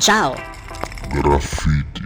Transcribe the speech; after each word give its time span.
Ciao. 0.00 0.34
Graffiti. 1.12 2.00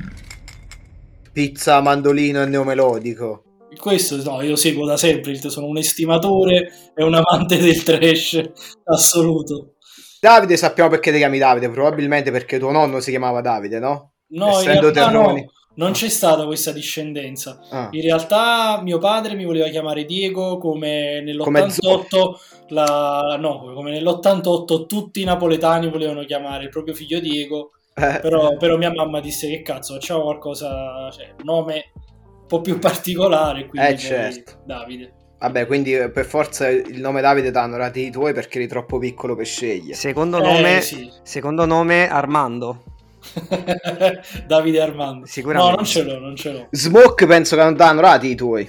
Pizza, 1.33 1.81
mandolino 1.81 2.43
e 2.43 2.47
neomelodico. 2.47 3.45
Questo 3.79 4.21
no, 4.25 4.43
io 4.43 4.57
seguo 4.57 4.85
da 4.85 4.97
sempre, 4.97 5.37
sono 5.49 5.67
un 5.67 5.77
estimatore 5.77 6.73
e 6.93 7.05
un 7.05 7.15
amante 7.15 7.57
del 7.57 7.81
trash 7.85 8.51
assoluto. 8.85 9.75
Davide 10.21 10.57
sappiamo 10.57 10.91
perché 10.91 11.13
ti 11.13 11.19
chiami 11.19 11.39
Davide, 11.39 11.69
probabilmente 11.71 12.33
perché 12.33 12.59
tuo 12.59 12.73
nonno 12.73 12.99
si 12.99 13.11
chiamava 13.11 13.41
Davide, 13.41 13.79
no? 13.79 14.15
No, 14.31 14.59
Essendo 14.59 14.89
in 14.89 14.93
realtà 14.93 15.07
Terroni. 15.13 15.41
no, 15.43 15.53
non 15.77 15.93
c'è 15.93 16.09
stata 16.09 16.47
questa 16.47 16.73
discendenza. 16.73 17.61
Ah. 17.71 17.89
In 17.93 18.03
realtà 18.03 18.81
mio 18.83 18.99
padre 18.99 19.35
mi 19.35 19.45
voleva 19.45 19.69
chiamare 19.69 20.05
Diego 20.05 20.59
come 20.59 21.23
Come 21.39 21.61
nell'88 21.61 22.35
la, 22.69 23.37
no, 23.39 23.73
come 23.73 23.93
nell'88 23.93 24.87
tutti 24.87 25.21
i 25.21 25.25
napoletani 25.25 25.89
volevano 25.89 26.25
chiamare 26.25 26.65
il 26.65 26.71
proprio 26.71 26.95
figlio 26.95 27.21
Diego, 27.21 27.71
però, 27.95 28.57
però 28.57 28.77
mia 28.77 28.93
mamma 28.93 29.21
disse 29.21 29.49
che 29.49 29.63
cazzo, 29.63 29.95
facciamo 29.95 30.23
qualcosa, 30.23 31.11
cioè 31.11 31.29
un 31.39 31.45
nome 31.45 31.93
un 31.95 32.47
po' 32.47 32.61
più 32.61 32.79
particolare, 32.79 33.67
quindi 33.67 33.89
Eh, 33.89 33.97
certo. 33.99 34.63
Davide. 34.67 35.13
Vabbè, 35.39 35.67
quindi 35.67 35.95
eh, 35.95 36.11
per 36.11 36.25
forza 36.25 36.69
il 36.69 37.01
nome 37.01 37.21
Davide 37.21 37.51
ti 37.51 37.57
hanno 37.59 37.77
dati 37.77 38.07
i 38.07 38.11
tuoi 38.11 38.33
perché 38.33 38.59
eri 38.59 38.67
troppo 38.67 38.99
piccolo 38.99 39.35
per 39.37 39.47
scegliere. 39.47 39.95
Secondo 39.95 40.39
Eh, 40.39 40.43
nome, 40.43 40.81
sì. 40.81 41.11
secondo 41.23 41.67
nome 41.67 42.09
Armando. 42.09 42.83
Davide 44.47 44.81
Armando. 44.81 45.21
No, 45.21 45.27
Sicuramente. 45.27 45.77
non 45.77 45.85
ce 45.85 46.03
l'ho, 46.03 46.19
non 46.19 46.37
ce 46.37 46.53
l'ho. 46.53 46.67
Smoke 46.71 47.27
penso 47.27 47.57
che 47.57 47.63
non 47.63 47.77
ti 47.77 47.83
hanno 47.83 48.01
dati 48.01 48.29
i 48.29 48.35
tuoi. 48.35 48.69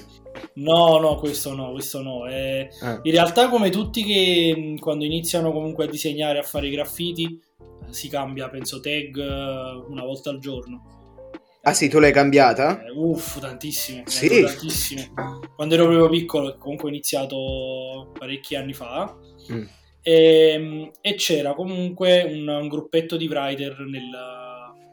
No, 0.55 0.97
no, 0.99 1.15
questo 1.15 1.53
no, 1.53 1.71
questo 1.71 2.01
no. 2.01 2.27
Eh, 2.27 2.69
Eh. 2.81 2.99
In 3.03 3.11
realtà, 3.11 3.49
come 3.49 3.69
tutti 3.69 4.03
che 4.03 4.75
quando 4.79 5.05
iniziano 5.05 5.51
comunque 5.51 5.85
a 5.85 5.89
disegnare, 5.89 6.39
a 6.39 6.43
fare 6.43 6.67
i 6.67 6.71
graffiti, 6.71 7.23
eh, 7.25 7.54
si 7.89 8.09
cambia, 8.09 8.49
penso, 8.49 8.79
tag 8.79 9.17
eh, 9.17 9.85
una 9.87 10.03
volta 10.03 10.29
al 10.29 10.39
giorno. 10.39 10.93
Ah 11.61 11.73
sì, 11.73 11.89
tu 11.89 11.97
l'hai 11.99 12.11
cambiata? 12.11 12.83
Eh, 12.83 12.91
uff, 12.91 13.39
tantissime. 13.39 14.03
Sì. 14.05 14.27
avevo 14.27 14.47
tantissime. 14.47 15.11
Quando 15.55 15.73
ero 15.73 15.85
proprio 15.87 16.09
piccolo, 16.09 16.55
comunque 16.59 16.87
ho 16.87 16.91
iniziato 16.91 18.11
parecchi 18.17 18.55
anni 18.55 18.73
fa, 18.73 19.15
Mm. 19.51 19.63
e, 20.01 20.57
mh, 20.57 20.91
e 21.01 21.13
c'era 21.15 21.53
comunque 21.53 22.23
un, 22.23 22.47
un 22.47 22.67
gruppetto 22.67 23.15
di 23.15 23.27
writer 23.27 23.79
nel, 23.79 24.09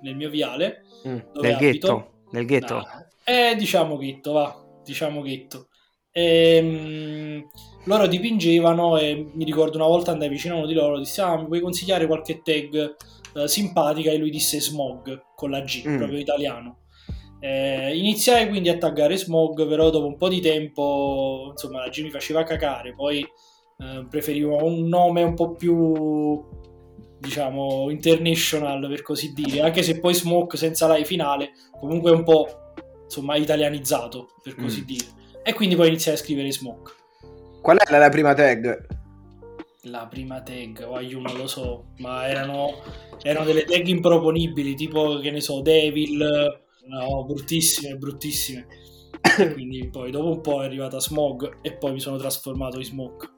nel 0.03 0.17
mio 0.17 0.31
viale. 0.31 0.85
Mm. 1.07 1.19
Nel 1.41 1.57
ghetto. 1.57 2.11
Nel 2.31 2.47
ghetto. 2.47 2.83
Eh, 3.25 3.55
diciamo 3.57 3.97
ghetto, 3.99 4.33
va, 4.33 4.63
diciamo 4.85 5.21
ghetto. 5.23 5.69
Ehm, 6.13 7.49
loro 7.85 8.07
dipingevano 8.07 8.97
e 8.99 9.27
mi 9.33 9.45
ricordo 9.45 9.77
una 9.77 9.87
volta 9.87 10.13
andai 10.13 10.29
vicino 10.29 10.55
a 10.55 10.59
uno 10.59 10.67
di 10.67 10.75
loro, 10.75 10.99
dissi, 10.99 11.21
ah, 11.21 11.37
mi 11.37 11.47
puoi 11.47 11.61
consigliare 11.61 12.07
qualche 12.07 12.43
tag 12.43 12.95
eh, 13.35 13.49
simpatica? 13.49 14.11
E 14.11 14.19
lui 14.19 14.31
disse 14.31 14.61
Smog, 14.61 15.25
con 15.35 15.51
la 15.51 15.61
G, 15.63 15.83
Mm. 15.87 15.97
proprio 15.97 16.19
italiano. 16.19 16.77
Eh, 17.41 17.97
iniziai 17.97 18.49
quindi 18.49 18.69
a 18.69 18.79
taggare 18.79 19.17
Smog, 19.17 19.67
però 19.67 19.91
dopo 19.91 20.07
un 20.07 20.17
po' 20.17 20.29
di 20.29 20.41
tempo, 20.41 21.49
insomma, 21.51 21.81
la 21.81 21.89
G 21.89 22.03
mi 22.03 22.11
faceva 22.11 22.45
cacare, 22.45 22.95
poi 22.95 23.21
eh, 23.21 24.07
preferivo 24.09 24.63
un 24.65 24.87
nome 24.87 25.23
un 25.23 25.35
po' 25.35 25.55
più 25.57 26.41
diciamo 27.19 27.89
international 27.91 28.89
per 28.89 29.03
così 29.03 29.33
dire 29.33 29.61
anche 29.61 29.83
se 29.85 30.01
poi 30.01 30.13
Smoke 30.13 30.57
senza 30.57 30.89
la 30.89 30.97
E 30.97 31.05
finale 31.05 31.53
comunque 31.79 32.11
è 32.11 32.15
un 32.15 32.25
po' 32.25 32.49
insomma 33.05 33.37
italianizzato 33.37 34.31
per 34.43 34.57
così 34.57 34.81
Mm. 34.81 34.85
dire 34.85 35.05
e 35.43 35.53
quindi 35.55 35.77
poi 35.77 35.89
iniziai 35.89 36.15
a 36.15 36.19
scrivere 36.19 36.51
Smoke? 36.53 36.93
Qual 37.61 37.79
era 37.85 37.99
la 37.99 38.09
prima 38.09 38.35
tag? 38.35 39.01
la 39.87 40.07
prima 40.07 40.41
tag 40.43 40.85
o 40.87 41.01
io 41.01 41.19
non 41.19 41.37
lo 41.37 41.49
so 41.49 41.87
ma 41.97 42.29
erano, 42.29 42.83
erano 43.21 43.45
delle 43.45 43.65
tag 43.65 43.85
improponibili 43.85 44.77
tipo 44.77 45.19
che 45.19 45.33
ne 45.33 45.41
so 45.41 45.61
Devil 45.61 46.61
no 46.87 47.25
bruttissime 47.25 47.97
bruttissime. 47.97 48.67
Quindi 49.53 49.89
poi 49.89 50.11
dopo 50.11 50.31
un 50.31 50.41
po' 50.41 50.63
è 50.63 50.67
arrivata 50.67 51.01
Smog 51.01 51.59
e 51.63 51.73
poi 51.77 51.93
mi 51.93 52.01
sono 52.01 52.17
trasformato 52.17 52.79
in 52.79 52.85
Smoke. 52.85 53.31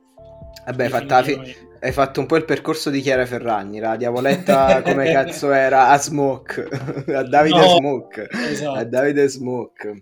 Vabbè, 0.66 0.84
hai 0.84 0.90
fatto, 0.90 1.14
la 1.14 1.22
fi- 1.22 1.56
hai 1.80 1.92
fatto 1.92 2.20
un 2.20 2.26
po' 2.26 2.36
il 2.36 2.44
percorso 2.46 2.88
di 2.88 3.02
Chiara 3.02 3.26
Ferragni, 3.26 3.80
la 3.80 3.96
diavoletta 3.96 4.80
come 4.82 5.04
cazzo 5.12 5.52
era 5.52 5.88
a 5.88 5.98
Smoke, 5.98 6.62
a 7.14 7.22
Davide 7.22 7.58
No, 7.58 7.76
Smoke, 7.76 8.28
esatto. 8.30 8.78
a 8.78 8.84
Davide 8.84 9.28
Smoke. 9.28 10.00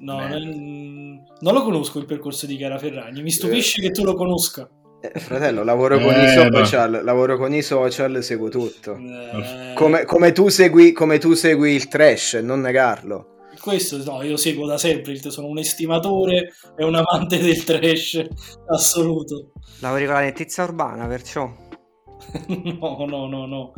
No, 0.00 0.16
Beh. 0.16 0.28
non, 0.28 1.22
non 1.40 1.54
lo 1.54 1.62
conosco 1.62 1.98
il 1.98 2.06
percorso 2.06 2.46
di 2.46 2.56
Chiara 2.56 2.78
Ferragni. 2.78 3.22
Mi 3.22 3.30
stupisce 3.30 3.80
che 3.82 3.90
tu 3.90 4.02
lo 4.04 4.14
conosca. 4.14 4.68
Eh, 5.02 5.18
fratello, 5.18 5.62
lavoro 5.62 5.98
con 5.98 6.12
Eh, 6.14 6.24
i 6.24 6.34
social, 6.52 7.00
lavoro 7.04 7.36
con 7.38 7.52
i 7.54 7.62
social, 7.62 8.22
seguo 8.22 8.48
tutto. 8.48 8.96
Eh, 8.96 9.72
Come, 9.74 10.04
come 10.04 10.32
tu 10.32 10.48
segui, 10.48 10.92
come 10.92 11.18
tu 11.18 11.32
segui 11.34 11.72
il 11.74 11.88
trash, 11.88 12.34
non 12.34 12.60
negarlo. 12.60 13.26
Questo 13.60 14.02
no, 14.04 14.22
io 14.22 14.36
seguo 14.38 14.66
da 14.66 14.78
sempre. 14.78 15.16
Sono 15.16 15.46
un 15.48 15.58
estimatore 15.58 16.52
e 16.78 16.84
un 16.84 16.94
amante 16.94 17.38
del 17.38 17.62
trash 17.64 18.24
assoluto. 18.72 19.52
Lavori 19.80 20.04
con 20.06 20.14
la 20.14 20.20
nettizia 20.20 20.64
urbana, 20.64 21.06
perciò. 21.06 21.44
no, 22.48 23.04
no, 23.06 23.26
no, 23.26 23.46
no. 23.46 23.72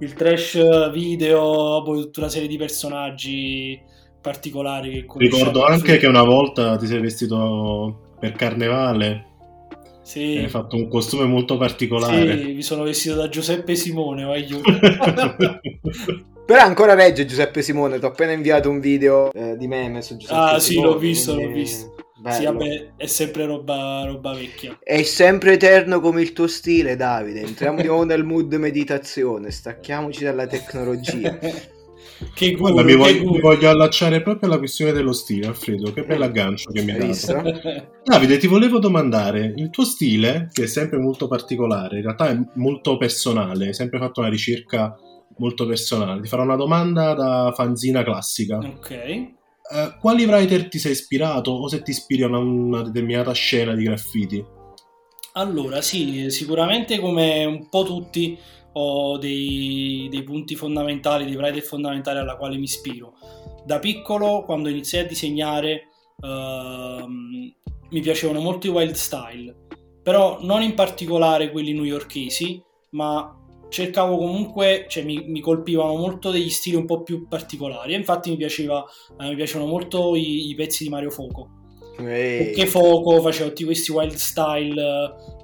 Il 0.00 0.12
trash 0.14 0.90
video, 0.90 1.82
poi 1.82 2.00
tutta 2.02 2.20
una 2.20 2.28
serie 2.28 2.48
di 2.48 2.56
personaggi 2.56 3.80
particolari 4.22 4.90
che 4.92 5.04
conosciamo. 5.04 5.36
Ricordo 5.38 5.66
anche 5.66 5.98
che 5.98 6.06
una 6.06 6.22
volta 6.22 6.76
ti 6.76 6.86
sei 6.86 7.00
vestito 7.00 8.14
per 8.18 8.32
carnevale 8.32 9.26
Sì. 10.02 10.38
hai 10.38 10.48
fatto 10.48 10.76
un 10.76 10.88
costume 10.88 11.26
molto 11.26 11.58
particolare. 11.58 12.38
Sì, 12.38 12.52
mi 12.54 12.62
sono 12.62 12.84
vestito 12.84 13.16
da 13.16 13.28
Giuseppe 13.28 13.74
Simone, 13.74 14.24
voglio. 14.24 14.60
Però 16.44 16.60
ancora 16.60 16.94
regge 16.94 17.24
Giuseppe 17.24 17.62
Simone, 17.62 17.98
ti 17.98 18.04
ho 18.04 18.08
appena 18.08 18.32
inviato 18.32 18.68
un 18.68 18.80
video 18.80 19.32
eh, 19.32 19.56
di 19.56 19.66
meme 19.68 20.02
su 20.02 20.16
Giuseppe 20.16 20.38
Ah, 20.40 20.58
sì, 20.58 20.72
Simone, 20.72 20.88
l'ho 20.88 20.98
visto, 20.98 21.34
quindi- 21.34 21.52
l'ho 21.52 21.58
visto. 21.58 21.94
Bello. 22.22 22.36
Sì, 22.36 22.44
vabbè, 22.44 22.90
è 22.98 23.06
sempre 23.06 23.46
roba, 23.46 24.04
roba 24.06 24.32
vecchia. 24.32 24.78
È 24.80 25.02
sempre 25.02 25.54
eterno 25.54 25.98
come 25.98 26.22
il 26.22 26.32
tuo 26.32 26.46
stile, 26.46 26.94
Davide. 26.94 27.40
Entriamo 27.40 27.80
di 27.80 27.88
nuovo 27.88 28.04
nel 28.04 28.22
mood 28.22 28.54
meditazione, 28.54 29.50
stacchiamoci 29.50 30.22
dalla 30.22 30.46
tecnologia. 30.46 31.36
che 32.34 32.52
guru, 32.52 32.72
Guarda, 32.72 32.82
mi, 32.82 32.96
voglio, 32.96 33.30
mi 33.30 33.40
voglio 33.40 33.68
allacciare 33.68 34.22
proprio 34.22 34.48
alla 34.48 34.58
questione 34.58 34.92
dello 34.92 35.12
stile, 35.12 35.46
Alfredo. 35.46 35.92
Che 35.92 36.04
bell'aggancio 36.04 36.70
che 36.70 36.82
mi 36.82 36.92
hai 36.92 36.98
dato. 36.98 37.90
Davide, 38.04 38.38
ti 38.38 38.46
volevo 38.46 38.78
domandare, 38.78 39.52
il 39.56 39.70
tuo 39.70 39.84
stile, 39.84 40.48
che 40.52 40.64
è 40.64 40.66
sempre 40.66 40.98
molto 40.98 41.28
particolare, 41.28 41.96
in 41.96 42.02
realtà 42.02 42.28
è 42.28 42.38
molto 42.54 42.96
personale, 42.96 43.68
hai 43.68 43.74
sempre 43.74 43.98
fatto 43.98 44.20
una 44.20 44.28
ricerca 44.28 44.96
molto 45.38 45.66
personale. 45.66 46.20
Ti 46.20 46.28
farò 46.28 46.42
una 46.42 46.56
domanda 46.56 47.14
da 47.14 47.52
fanzina 47.54 48.02
classica. 48.02 48.58
ok. 48.58 48.90
Eh, 48.90 49.96
quali 50.00 50.24
writer 50.24 50.68
ti 50.68 50.78
sei 50.78 50.92
ispirato 50.92 51.50
o 51.50 51.68
se 51.68 51.82
ti 51.82 51.92
ispiri 51.92 52.24
a 52.24 52.26
una, 52.26 52.38
una 52.38 52.82
determinata 52.82 53.32
scena 53.32 53.74
di 53.74 53.84
graffiti? 53.84 54.44
Allora, 55.34 55.80
sì, 55.80 56.30
sicuramente 56.30 56.98
come 56.98 57.44
un 57.46 57.68
po' 57.70 57.84
tutti 57.84 58.38
ho 58.72 59.18
dei, 59.18 60.08
dei 60.10 60.22
punti 60.22 60.54
fondamentali, 60.56 61.24
dei 61.24 61.36
writer 61.36 61.62
fondamentali 61.62 62.18
alla 62.18 62.36
quale 62.36 62.56
mi 62.56 62.64
ispiro. 62.64 63.14
Da 63.64 63.78
piccolo, 63.78 64.42
quando 64.44 64.68
iniziai 64.68 65.04
a 65.04 65.08
disegnare, 65.08 65.88
ehm, 66.20 67.54
mi 67.90 68.00
piacevano 68.00 68.40
molto 68.40 68.66
i 68.66 68.70
wild 68.70 68.94
style, 68.94 69.54
però 70.02 70.38
non 70.40 70.62
in 70.62 70.74
particolare 70.74 71.50
quelli 71.50 71.72
newyorkesi, 71.72 72.62
ma 72.90 73.36
cercavo 73.68 74.16
comunque, 74.16 74.86
cioè 74.88 75.02
mi, 75.02 75.24
mi 75.26 75.40
colpivano 75.40 75.96
molto 75.96 76.30
degli 76.30 76.50
stili 76.50 76.76
un 76.76 76.84
po' 76.84 77.02
più 77.02 77.26
particolari. 77.26 77.94
E 77.94 77.96
infatti 77.96 78.30
mi, 78.30 78.36
piaceva, 78.36 78.84
eh, 79.18 79.28
mi 79.28 79.34
piacevano 79.34 79.68
molto 79.68 80.14
i, 80.14 80.50
i 80.50 80.54
pezzi 80.54 80.84
di 80.84 80.90
Mario 80.90 81.10
Foco. 81.10 81.60
Ehi. 81.98 82.52
Che 82.52 82.66
Foco 82.66 83.20
faceva 83.20 83.48
tutti 83.48 83.64
questi 83.64 83.92
wild 83.92 84.14
style 84.14 84.82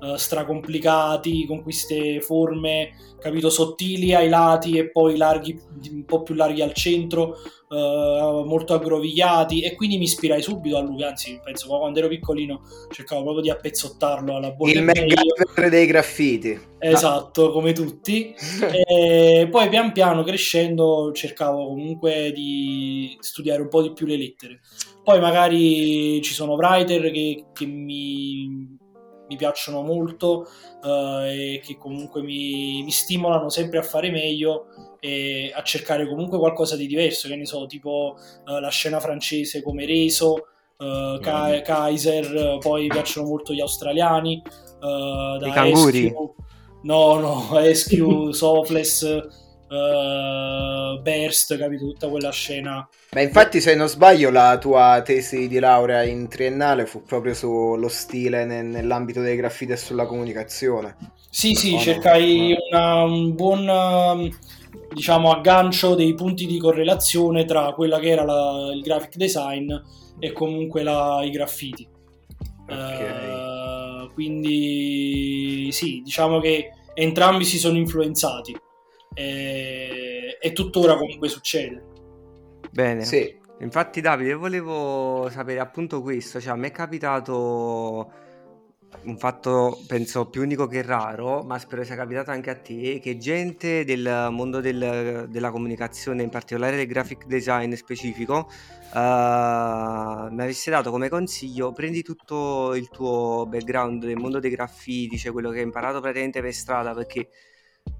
eh, 0.01 0.17
stracomplicati 0.17 1.47
con 1.47 1.63
queste 1.63 2.21
forme, 2.21 2.91
capito, 3.19 3.51
sottili 3.51 4.15
ai 4.15 4.29
lati 4.29 4.79
e 4.79 4.91
poi 4.91 5.17
larghi, 5.17 5.59
un 5.91 6.05
po' 6.05 6.23
più 6.23 6.35
larghi 6.35 6.63
al 6.63 6.73
centro, 6.73 7.37
eh, 7.71 8.43
molto 8.47 8.75
aggrovigliati 8.75 9.63
e 9.63 9.75
quindi 9.75 9.99
mi 9.99 10.05
ispirai 10.05 10.41
subito 10.41 10.77
a 10.77 10.81
lui, 10.81 11.03
anzi 11.03 11.39
penso 11.43 11.69
quando 11.69 11.99
ero 11.99 12.09
piccolino 12.09 12.63
cercavo 12.91 13.23
proprio 13.23 13.43
di 13.43 13.51
appezzottarlo 13.51 14.37
alla 14.37 14.53
bocca 14.53 14.71
Il 14.71 14.83
MacGyver 14.83 15.69
dei 15.69 15.87
graffiti. 15.87 16.59
Esatto, 16.79 17.51
come 17.51 17.73
tutti. 17.73 18.35
E 18.89 19.49
poi 19.51 19.69
pian 19.69 19.93
piano 19.93 20.23
crescendo 20.23 21.13
cercavo 21.13 21.67
comunque 21.67 22.33
di 22.35 23.17
studiare 23.21 23.63
un 23.63 23.69
po' 23.69 23.83
di 23.83 23.93
più 23.93 24.07
le 24.07 24.17
lettere. 24.17 24.61
Poi 25.03 25.21
magari 25.21 26.21
ci 26.23 26.33
sono 26.33 26.55
writer 26.55 27.11
che, 27.11 27.47
che 27.53 27.67
mi, 27.67 28.77
mi 29.29 29.37
piacciono 29.37 29.83
molto 29.83 30.47
eh, 30.85 31.55
e 31.55 31.61
che 31.65 31.77
comunque 31.77 32.23
mi, 32.23 32.83
mi 32.83 32.91
stimolano 32.91 33.49
sempre 33.49 33.79
a 33.79 33.83
fare 33.83 34.11
meglio 34.11 34.67
e 35.01 35.53
a 35.55 35.63
cercare 35.63 36.09
comunque 36.09 36.39
qualcosa 36.39 36.77
di 36.77 36.87
diverso, 36.87 37.29
che 37.29 37.37
ne 37.37 37.47
so, 37.47 37.67
tipo 37.67 38.17
eh, 38.47 38.61
la 38.61 38.71
scena 38.71 39.01
francese 39.01 39.63
come 39.63 39.87
Reso, 39.87 40.47
eh, 40.79 41.19
Ka- 41.21 41.61
Kaiser, 41.63 42.59
poi 42.59 42.83
mi 42.83 42.89
piacciono 42.89 43.29
molto 43.29 43.53
gli 43.53 43.61
australiani, 43.61 44.43
eh, 44.45 45.37
da 45.39 45.47
I 45.47 45.53
canguri? 45.53 46.09
SQ, 46.09 46.15
no, 46.83 47.19
no, 47.19 47.49
SQ, 47.73 48.31
Sofless, 48.31 49.48
eh, 49.69 51.01
Burst, 51.03 51.57
capito? 51.59 51.85
Tutta 51.87 52.09
quella 52.09 52.31
scena. 52.31 52.89
Ma 53.13 53.21
infatti, 53.21 53.61
se 53.61 53.75
non 53.75 53.89
sbaglio, 53.89 54.31
la 54.31 54.59
tua 54.59 55.01
tesi 55.05 55.49
di 55.49 55.59
laurea 55.59 56.03
in 56.03 56.29
triennale 56.29 56.87
fu 56.87 57.03
proprio 57.03 57.35
sullo 57.35 57.89
stile 57.89 58.45
ne- 58.45 58.63
nell'ambito 58.63 59.21
dei 59.21 59.37
graffiti 59.37 59.73
e 59.73 59.77
sulla 59.77 60.07
comunicazione. 60.07 60.97
Sì, 61.31 61.55
sì, 61.55 61.71
Oh, 61.73 61.77
no. 61.77 61.81
cercai 61.81 62.55
una- 62.71 63.03
un 63.05 63.35
buon 63.35 63.69
um, 63.69 64.31
diciamo 64.93 65.31
aggancio 65.31 65.95
dei 65.95 66.15
punti 66.15 66.47
di 66.47 66.59
correlazione 66.59 67.45
tra 67.45 67.73
quella 67.73 67.99
che 67.99 68.09
era 68.09 68.25
la- 68.25 68.71
il 68.75 68.81
graphic 68.81 69.17
design 69.17 69.71
e 70.19 70.33
comunque 70.33 70.83
la- 70.83 71.21
i 71.23 71.31
graffiti. 71.31 71.87
Eh, 72.71 74.09
quindi 74.15 75.69
sì, 75.73 76.01
diciamo 76.05 76.41
che 76.41 76.71
entrambi 76.95 77.45
si 77.45 77.59
sono 77.59 77.77
influenzati 77.79 78.55
e, 79.19 80.39
e 80.41 80.53
tuttora 80.53 80.97
comunque 80.97 81.29
succede. 81.29 81.83
Bene. 82.71 83.05
Sì, 83.05 83.37
Infatti, 83.61 84.01
Davide, 84.01 84.35
volevo 84.35 85.29
sapere 85.31 85.59
appunto 85.59 86.01
questo. 86.01 86.41
Cioè, 86.41 86.53
a 86.53 86.57
me 86.57 86.69
è 86.69 86.71
capitato 86.71 88.13
un 89.03 89.19
fatto, 89.19 89.83
penso, 89.87 90.27
più 90.29 90.43
unico 90.43 90.67
che 90.67 90.83
raro, 90.83 91.43
ma 91.43 91.59
spero 91.59 91.83
sia 91.85 91.97
capitato 91.97 92.31
anche 92.31 92.51
a 92.51 92.57
te, 92.57 93.01
che 93.01 93.17
gente 93.19 93.85
del 93.85 94.29
mondo 94.31 94.61
del- 94.61 95.27
della 95.29 95.51
comunicazione, 95.51 96.23
in 96.23 96.31
particolare 96.31 96.77
del 96.77 96.87
graphic 96.87 97.27
design 97.27 97.73
specifico, 97.75 98.49
eh, 98.95 98.99
mi 100.31 100.43
avesse 100.43 100.71
dato 100.71 100.91
come 100.91 101.09
consiglio, 101.09 101.73
prendi 101.73 102.03
tutto 102.03 102.75
il 102.75 102.89
tuo 102.89 103.45
background 103.49 104.05
del 104.05 104.17
mondo 104.17 104.39
dei 104.39 104.51
graffiti, 104.51 105.19
cioè 105.19 105.33
quello 105.33 105.51
che 105.51 105.59
hai 105.59 105.65
imparato 105.65 106.01
praticamente 106.01 106.41
per 106.41 106.53
strada, 106.55 106.95
perché 106.95 107.29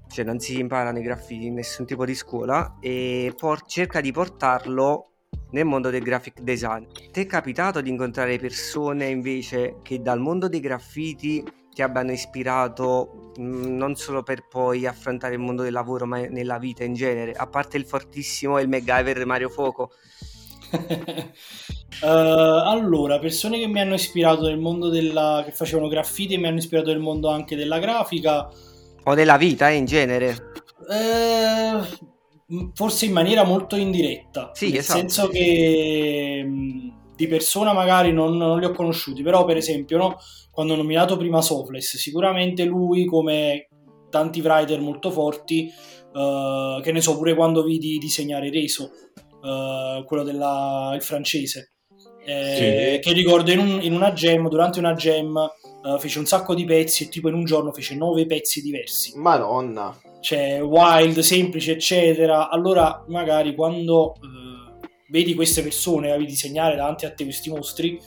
cioè, 0.09 0.25
non 0.25 0.39
si 0.39 0.59
imparano 0.59 0.99
i 0.99 1.03
graffiti 1.03 1.45
in 1.45 1.55
nessun 1.55 1.85
tipo 1.85 2.05
di 2.05 2.15
scuola, 2.15 2.77
e 2.79 3.33
por- 3.37 3.65
cerca 3.65 4.01
di 4.01 4.11
portarlo 4.11 5.11
nel 5.51 5.65
mondo 5.65 5.89
del 5.89 6.03
graphic 6.03 6.41
design. 6.41 6.85
Ti 7.11 7.21
è 7.21 7.25
capitato 7.25 7.81
di 7.81 7.89
incontrare 7.89 8.37
persone 8.37 9.07
invece 9.07 9.77
che 9.81 10.01
dal 10.01 10.19
mondo 10.19 10.47
dei 10.47 10.59
graffiti 10.59 11.43
ti 11.73 11.81
abbiano 11.81 12.11
ispirato 12.11 13.31
mh, 13.37 13.75
non 13.75 13.95
solo 13.95 14.23
per 14.23 14.47
poi 14.47 14.85
affrontare 14.85 15.35
il 15.35 15.39
mondo 15.39 15.63
del 15.63 15.73
lavoro, 15.73 16.05
ma 16.05 16.19
nella 16.19 16.57
vita 16.57 16.83
in 16.83 16.93
genere, 16.93 17.31
a 17.33 17.47
parte 17.47 17.77
il 17.77 17.85
fortissimo 17.85 18.57
e 18.57 18.63
il 18.63 18.69
MacGyver 18.69 19.25
Mario 19.25 19.49
Fuoco? 19.49 19.91
Eh, 22.01 22.07
allora, 22.07 23.19
persone 23.19 23.59
che 23.59 23.67
mi 23.67 23.81
hanno 23.81 23.95
ispirato 23.95 24.43
nel 24.43 24.57
mondo 24.57 24.87
della 24.87 25.41
che 25.43 25.51
facevano 25.51 25.89
graffiti 25.89 26.35
e 26.35 26.37
mi 26.37 26.47
hanno 26.47 26.59
ispirato 26.59 26.91
nel 26.91 26.99
mondo 26.99 27.29
anche 27.29 27.57
della 27.57 27.79
grafica. 27.79 28.47
O 29.09 29.13
nella 29.15 29.37
vita 29.37 29.69
eh, 29.71 29.73
in 29.73 29.85
genere. 29.85 30.51
Eh, 30.87 31.81
forse 32.75 33.05
in 33.05 33.11
maniera 33.11 33.43
molto 33.43 33.75
indiretta, 33.75 34.51
Sì, 34.53 34.69
nel 34.69 34.77
esatto. 34.77 34.99
senso 34.99 35.27
che 35.29 36.47
di 37.15 37.27
persona 37.27 37.73
magari 37.73 38.13
non, 38.13 38.37
non 38.37 38.59
li 38.59 38.65
ho 38.65 38.71
conosciuti, 38.71 39.23
però 39.23 39.45
per 39.45 39.57
esempio 39.57 39.97
no, 39.97 40.17
quando 40.51 40.73
ho 40.73 40.75
nominato 40.75 41.17
prima 41.17 41.41
Sofless, 41.41 41.97
sicuramente 41.97 42.65
lui 42.65 43.05
come 43.05 43.69
tanti 44.11 44.41
writer 44.41 44.79
molto 44.79 45.09
forti, 45.09 45.67
eh, 46.13 46.79
che 46.83 46.91
ne 46.91 47.01
so 47.01 47.17
pure 47.17 47.33
quando 47.33 47.63
vidi 47.63 47.97
disegnare 47.97 48.51
Reso, 48.51 48.91
eh, 49.43 50.03
quello 50.05 50.23
del 50.23 50.97
francese, 50.99 51.73
eh, 52.29 52.99
che 52.99 53.11
ricordo 53.13 53.51
in, 53.51 53.59
un- 53.59 53.79
in 53.81 53.93
una 53.93 54.11
jam, 54.11 54.47
durante 54.49 54.79
una 54.79 54.93
jam 54.93 55.35
eh, 55.37 55.99
fece 55.99 56.19
un 56.19 56.25
sacco 56.25 56.53
di 56.53 56.65
pezzi 56.65 57.03
e 57.05 57.09
tipo 57.09 57.27
in 57.29 57.33
un 57.35 57.45
giorno 57.45 57.71
fece 57.71 57.95
nove 57.95 58.25
pezzi 58.25 58.61
diversi 58.61 59.13
madonna. 59.17 59.97
c'è 60.19 60.61
wild, 60.61 61.19
semplice, 61.19 61.71
eccetera. 61.73 62.49
Allora, 62.49 63.03
magari 63.07 63.55
quando 63.55 64.13
eh, 64.15 64.87
vedi 65.07 65.33
queste 65.33 65.61
persone, 65.63 66.09
vedi 66.11 66.25
disegnare 66.25 66.75
davanti 66.75 67.05
a 67.05 67.11
te 67.13 67.23
questi 67.23 67.49
mostri, 67.49 67.97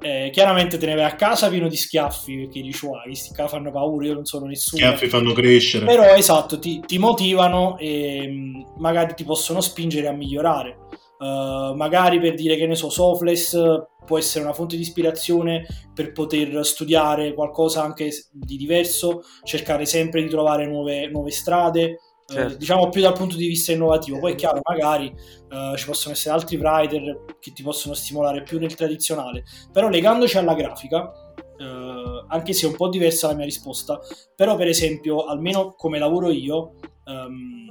eh, 0.00 0.30
chiaramente 0.32 0.78
te 0.78 0.86
ne 0.86 0.94
vai 0.94 1.04
a 1.04 1.14
casa 1.16 1.48
pieno 1.48 1.68
di 1.68 1.76
schiaffi 1.76 2.36
perché 2.36 2.60
dici, 2.60 2.86
wow, 2.86 3.02
questi 3.02 3.34
qua 3.34 3.48
fanno 3.48 3.70
paura, 3.72 4.06
io 4.06 4.14
non 4.14 4.24
sono 4.24 4.46
nessuno. 4.46 4.80
Schiaffi 4.80 5.08
fanno 5.08 5.32
crescere. 5.32 5.84
Però 5.86 6.14
esatto, 6.14 6.58
ti, 6.58 6.80
ti 6.86 6.98
motivano 6.98 7.76
e 7.78 8.26
mh, 8.28 8.74
magari 8.78 9.14
ti 9.14 9.24
possono 9.24 9.60
spingere 9.60 10.06
a 10.08 10.12
migliorare. 10.12 10.76
Uh, 11.18 11.74
magari 11.74 12.20
per 12.20 12.34
dire 12.34 12.56
che 12.56 12.66
ne 12.66 12.76
so, 12.76 12.90
Sofless 12.90 13.52
uh, 13.52 13.86
può 14.06 14.18
essere 14.18 14.44
una 14.44 14.52
fonte 14.52 14.76
di 14.76 14.82
ispirazione 14.82 15.66
per 15.92 16.12
poter 16.12 16.64
studiare 16.64 17.34
qualcosa 17.34 17.82
anche 17.82 18.10
di 18.30 18.56
diverso, 18.56 19.22
cercare 19.42 19.84
sempre 19.84 20.22
di 20.22 20.28
trovare 20.28 20.66
nuove, 20.66 21.08
nuove 21.08 21.32
strade, 21.32 21.98
uh, 22.28 22.32
Certo. 22.32 22.56
diciamo 22.56 22.88
più 22.90 23.00
dal 23.00 23.14
punto 23.14 23.36
di 23.36 23.48
vista 23.48 23.72
innovativo. 23.72 24.18
Poi 24.18 24.32
è 24.32 24.34
chiaro, 24.36 24.60
magari 24.62 25.12
uh, 25.50 25.76
ci 25.76 25.86
possono 25.86 26.14
essere 26.14 26.34
altri 26.34 26.56
writer 26.56 27.24
che 27.40 27.52
ti 27.52 27.62
possono 27.62 27.94
stimolare 27.94 28.42
più 28.42 28.58
nel 28.58 28.74
tradizionale, 28.74 29.42
però 29.72 29.88
legandoci 29.88 30.38
alla 30.38 30.54
grafica, 30.54 31.10
uh, 31.58 32.26
anche 32.28 32.52
se 32.52 32.66
è 32.66 32.68
un 32.68 32.76
po' 32.76 32.88
diversa 32.88 33.26
la 33.26 33.34
mia 33.34 33.44
risposta, 33.44 33.98
però 34.36 34.56
per 34.56 34.68
esempio, 34.68 35.24
almeno 35.24 35.74
come 35.74 35.98
lavoro 35.98 36.30
io, 36.30 36.74
ehm, 37.06 37.67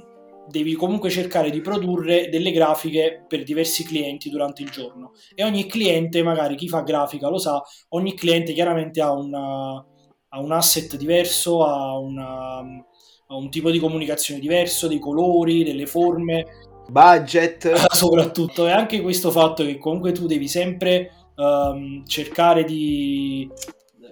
devi 0.48 0.74
comunque 0.74 1.10
cercare 1.10 1.50
di 1.50 1.60
produrre 1.60 2.28
delle 2.28 2.50
grafiche 2.50 3.24
per 3.28 3.42
diversi 3.42 3.84
clienti 3.84 4.30
durante 4.30 4.62
il 4.62 4.70
giorno 4.70 5.12
e 5.34 5.44
ogni 5.44 5.66
cliente, 5.66 6.22
magari 6.22 6.56
chi 6.56 6.68
fa 6.68 6.80
grafica 6.82 7.28
lo 7.28 7.38
sa, 7.38 7.62
ogni 7.90 8.14
cliente 8.14 8.52
chiaramente 8.52 9.00
ha, 9.00 9.12
una- 9.12 9.84
ha 10.30 10.40
un 10.40 10.52
asset 10.52 10.96
diverso, 10.96 11.64
ha, 11.64 11.96
una- 11.98 12.58
ha 12.60 13.36
un 13.36 13.50
tipo 13.50 13.70
di 13.70 13.78
comunicazione 13.78 14.40
diverso, 14.40 14.88
dei 14.88 14.98
colori, 14.98 15.64
delle 15.64 15.86
forme, 15.86 16.46
Budget. 16.88 17.70
soprattutto 17.94 18.66
e 18.66 18.70
anche 18.70 19.00
questo 19.02 19.30
fatto 19.30 19.64
che 19.64 19.78
comunque 19.78 20.12
tu 20.12 20.26
devi 20.26 20.48
sempre 20.48 21.10
ehm, 21.36 22.06
cercare 22.06 22.64
di 22.64 23.48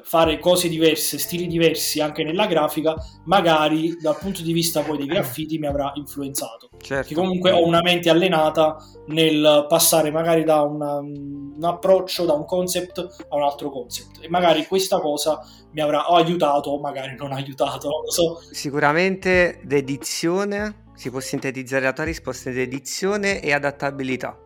fare 0.09 0.39
cose 0.39 0.69
diverse, 0.69 1.19
stili 1.19 1.49
diversi 1.49 2.01
anche 2.01 2.23
nella 2.23 2.47
grafica, 2.47 2.95
magari 3.25 3.97
dal 4.01 4.17
punto 4.17 4.41
di 4.41 4.53
vista 4.53 4.83
poi 4.83 4.99
dei 4.99 5.07
graffiti 5.07 5.59
mi 5.59 5.67
avrà 5.67 5.91
influenzato. 5.97 6.69
Certo. 6.79 7.09
Che 7.09 7.15
comunque 7.15 7.51
ho 7.51 7.67
una 7.67 7.83
mente 7.83 8.09
allenata 8.09 8.77
nel 9.09 9.67
passare 9.69 10.13
magari 10.13 10.45
da 10.45 10.63
una- 10.63 10.99
un 10.99 11.59
approccio, 11.61 12.25
da 12.25 12.35
un 12.35 12.45
concept 12.45 12.99
a 13.29 13.35
un 13.35 13.43
altro 13.43 13.69
concept 13.69 14.19
e 14.21 14.29
magari 14.29 14.65
questa 14.67 15.01
cosa 15.01 15.41
mi 15.73 15.81
avrà 15.81 16.09
o 16.09 16.15
aiutato 16.15 16.71
o 16.71 16.79
magari 16.79 17.17
non 17.17 17.33
aiutato, 17.33 17.89
non 17.89 18.03
lo 18.05 18.11
so. 18.11 18.41
Sicuramente 18.53 19.61
dedizione, 19.65 20.85
si 20.95 21.11
può 21.11 21.19
sintetizzare 21.19 21.83
la 21.83 21.93
tua 21.93 22.05
risposta 22.05 22.51
dedizione 22.51 23.41
e 23.41 23.53
adattabilità. 23.53 24.39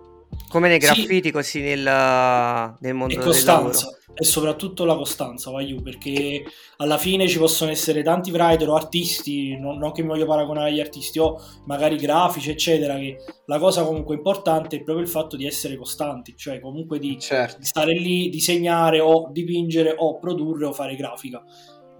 Come 0.48 0.68
nei 0.68 0.80
Sì. 0.80 0.86
graffiti, 0.86 1.30
così 1.30 1.60
nel, 1.60 1.82
nel 2.80 2.94
mondo 2.94 3.14
e 3.14 3.16
del 3.16 3.24
costanza 3.26 3.88
e 4.12 4.24
soprattutto 4.24 4.84
la 4.84 4.96
costanza 4.96 5.50
va 5.52 5.64
giù 5.64 5.80
perché 5.82 6.42
alla 6.78 6.98
fine 6.98 7.28
ci 7.28 7.38
possono 7.38 7.70
essere 7.70 8.02
tanti 8.02 8.32
writer 8.32 8.68
o 8.68 8.74
artisti 8.74 9.56
non, 9.56 9.78
non 9.78 9.92
che 9.92 10.02
mi 10.02 10.08
voglio 10.08 10.26
paragonare 10.26 10.70
agli 10.70 10.80
artisti 10.80 11.20
o 11.20 11.40
magari 11.66 11.94
grafici 11.96 12.50
eccetera 12.50 12.96
che 12.96 13.18
la 13.46 13.58
cosa 13.60 13.84
comunque 13.84 14.16
importante 14.16 14.76
è 14.76 14.82
proprio 14.82 15.04
il 15.04 15.10
fatto 15.10 15.36
di 15.36 15.46
essere 15.46 15.76
costanti 15.76 16.34
cioè 16.36 16.58
comunque 16.58 16.98
di, 16.98 17.18
Certo. 17.20 17.58
di 17.60 17.64
stare 17.64 17.92
lì 17.94 18.28
disegnare 18.30 18.98
o 18.98 19.28
dipingere 19.30 19.94
o 19.96 20.18
produrre 20.18 20.66
o 20.66 20.72
fare 20.72 20.96
grafica 20.96 21.40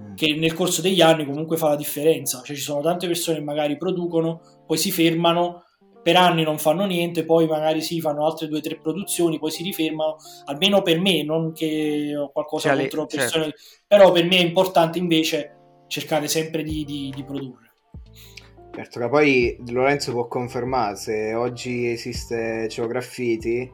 Mm. 0.02 0.14
che 0.14 0.34
nel 0.34 0.54
corso 0.54 0.80
degli 0.80 1.02
anni 1.02 1.26
comunque 1.26 1.58
fa 1.58 1.68
la 1.68 1.76
differenza 1.76 2.40
cioè 2.42 2.56
ci 2.56 2.62
sono 2.62 2.80
tante 2.80 3.06
persone 3.06 3.37
che 3.37 3.44
magari 3.44 3.76
producono 3.76 4.40
poi 4.66 4.78
si 4.78 4.90
fermano 4.90 5.64
per 6.02 6.16
anni 6.16 6.42
non 6.42 6.59
fanno 6.59 6.87
niente, 6.87 7.25
poi 7.25 7.47
magari 7.47 7.83
si 7.83 8.00
fanno 8.00 8.25
altre 8.26 8.49
due 8.49 8.59
o 8.59 8.62
tre 8.62 8.78
produzioni, 8.80 9.38
poi 9.38 9.50
si 9.50 9.62
rifermano, 9.62 10.16
almeno 10.47 10.83
per 10.83 10.99
me, 11.00 11.23
non 11.23 11.52
che 11.52 12.14
ho 12.16 12.30
qualcosa 12.30 12.69
Cioè, 12.69 12.76
le- 12.76 12.88
contro 12.88 13.07
persone, 13.16 13.54
però 13.87 14.11
per 14.12 14.25
me 14.25 14.37
è 14.38 14.42
importante 14.45 14.99
invece 14.99 15.57
cercare 15.88 16.28
sempre 16.28 16.62
di, 16.62 16.85
di- 16.85 17.12
di 17.14 17.23
produrre. 17.25 17.69
Certo 18.73 19.00
che 19.00 19.09
poi 19.09 19.59
Lorenzo 19.69 20.12
può 20.12 20.26
confermare 20.28 20.95
se 20.97 21.35
oggi 21.35 21.88
esiste 21.88 22.66
Geograffiti 22.69 23.69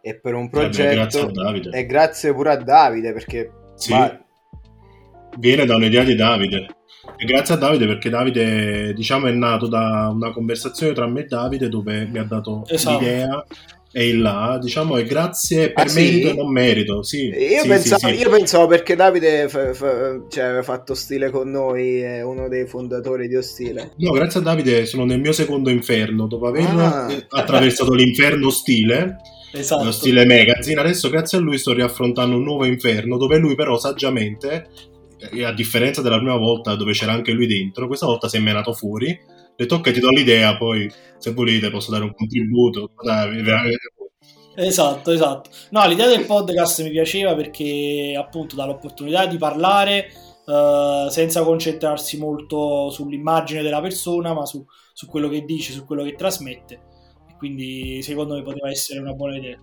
e 0.00 0.18
per 0.20 0.34
un 0.34 0.46
grazie 0.48 0.84
progetto 0.84 1.20
a 1.26 1.30
Davide. 1.32 1.70
e 1.76 1.86
grazie 1.86 2.32
pure 2.32 2.50
a 2.52 2.56
Davide 2.56 3.12
perché 3.12 3.50
Sì. 3.74 3.92
ma- 3.92 4.22
Viene 5.38 5.66
da 5.66 5.76
un'idea 5.76 6.02
di 6.04 6.14
Davide. 6.14 6.66
E 7.16 7.24
grazie 7.24 7.54
a 7.54 7.56
Davide 7.58 7.86
perché 7.86 8.10
Davide, 8.10 8.92
diciamo, 8.94 9.26
è 9.26 9.32
nato 9.32 9.66
da 9.66 10.10
una 10.12 10.30
conversazione 10.32 10.92
tra 10.92 11.06
me 11.06 11.20
e 11.20 11.24
Davide 11.26 11.68
dove 11.68 12.06
mi 12.06 12.18
ha 12.18 12.24
dato 12.24 12.64
Esatto. 12.68 12.98
l'idea 12.98 13.44
e 13.90 14.08
il 14.08 14.20
là, 14.20 14.58
diciamo, 14.60 14.98
e 14.98 15.04
grazie 15.04 15.72
per 15.72 15.86
Ah, 15.86 15.88
sì? 15.88 16.00
merito 16.02 16.28
e 16.28 16.34
non 16.34 16.52
merito, 16.52 17.02
sì. 17.02 17.28
io, 17.28 17.62
Sì, 17.62 17.68
pensavo, 17.68 18.06
sì, 18.08 18.14
sì. 18.14 18.20
io 18.20 18.30
pensavo 18.30 18.66
perché 18.66 18.94
Davide 18.96 19.48
fa- 19.48 19.72
fa- 19.72 20.20
cioè, 20.28 20.44
aveva 20.44 20.62
fatto 20.62 20.94
stile 20.94 21.30
con 21.30 21.50
noi, 21.50 22.00
è 22.00 22.22
uno 22.22 22.48
dei 22.48 22.66
fondatori 22.66 23.26
di 23.28 23.36
Ostile. 23.36 23.92
No, 23.96 24.10
grazie 24.10 24.40
a 24.40 24.42
Davide 24.42 24.84
sono 24.84 25.04
nel 25.06 25.20
mio 25.20 25.32
secondo 25.32 25.70
inferno, 25.70 26.26
dopo 26.26 26.46
aver 26.46 26.66
Ah. 26.68 27.08
attraversato 27.30 27.94
l'inferno 27.94 28.50
stile, 28.50 29.16
Esatto. 29.54 29.84
lo 29.84 29.92
stile 29.92 30.26
magazine, 30.26 30.78
adesso 30.80 31.08
grazie 31.08 31.38
a 31.38 31.40
lui 31.40 31.56
sto 31.56 31.72
riaffrontando 31.72 32.36
un 32.36 32.42
nuovo 32.42 32.66
inferno 32.66 33.16
dove 33.16 33.38
lui 33.38 33.54
però 33.54 33.78
saggiamente, 33.78 34.68
a 35.44 35.52
differenza 35.52 36.02
della 36.02 36.18
prima 36.18 36.36
volta 36.36 36.74
dove 36.74 36.92
c'era 36.92 37.12
anche 37.12 37.32
lui 37.32 37.46
dentro, 37.46 37.86
questa 37.86 38.06
volta 38.06 38.28
si 38.28 38.36
è 38.36 38.40
menato 38.40 38.72
fuori 38.72 39.36
le 39.60 39.66
tocca 39.66 39.90
e 39.90 39.92
ti 39.92 39.98
do 39.98 40.10
l'idea, 40.10 40.56
poi 40.56 40.88
se 41.18 41.32
volete 41.32 41.68
posso 41.68 41.90
dare 41.90 42.04
un 42.04 42.14
contributo. 42.14 42.92
Esatto, 44.54 45.10
esatto. 45.10 45.50
No, 45.70 45.84
l'idea 45.88 46.06
del 46.06 46.26
podcast 46.26 46.80
mi 46.84 46.90
piaceva 46.90 47.34
perché 47.34 48.14
appunto 48.16 48.54
dà 48.54 48.66
l'opportunità 48.66 49.26
di 49.26 49.36
parlare 49.36 50.10
uh, 50.46 51.08
senza 51.08 51.42
concentrarsi 51.42 52.18
molto 52.18 52.88
sull'immagine 52.90 53.62
della 53.62 53.80
persona, 53.80 54.32
ma 54.32 54.46
su, 54.46 54.64
su 54.92 55.06
quello 55.06 55.28
che 55.28 55.44
dice, 55.44 55.72
su 55.72 55.84
quello 55.84 56.04
che 56.04 56.14
trasmette. 56.14 56.80
quindi 57.36 58.00
secondo 58.02 58.34
me 58.34 58.42
poteva 58.42 58.70
essere 58.70 59.00
una 59.00 59.12
buona 59.12 59.38
idea. 59.38 59.58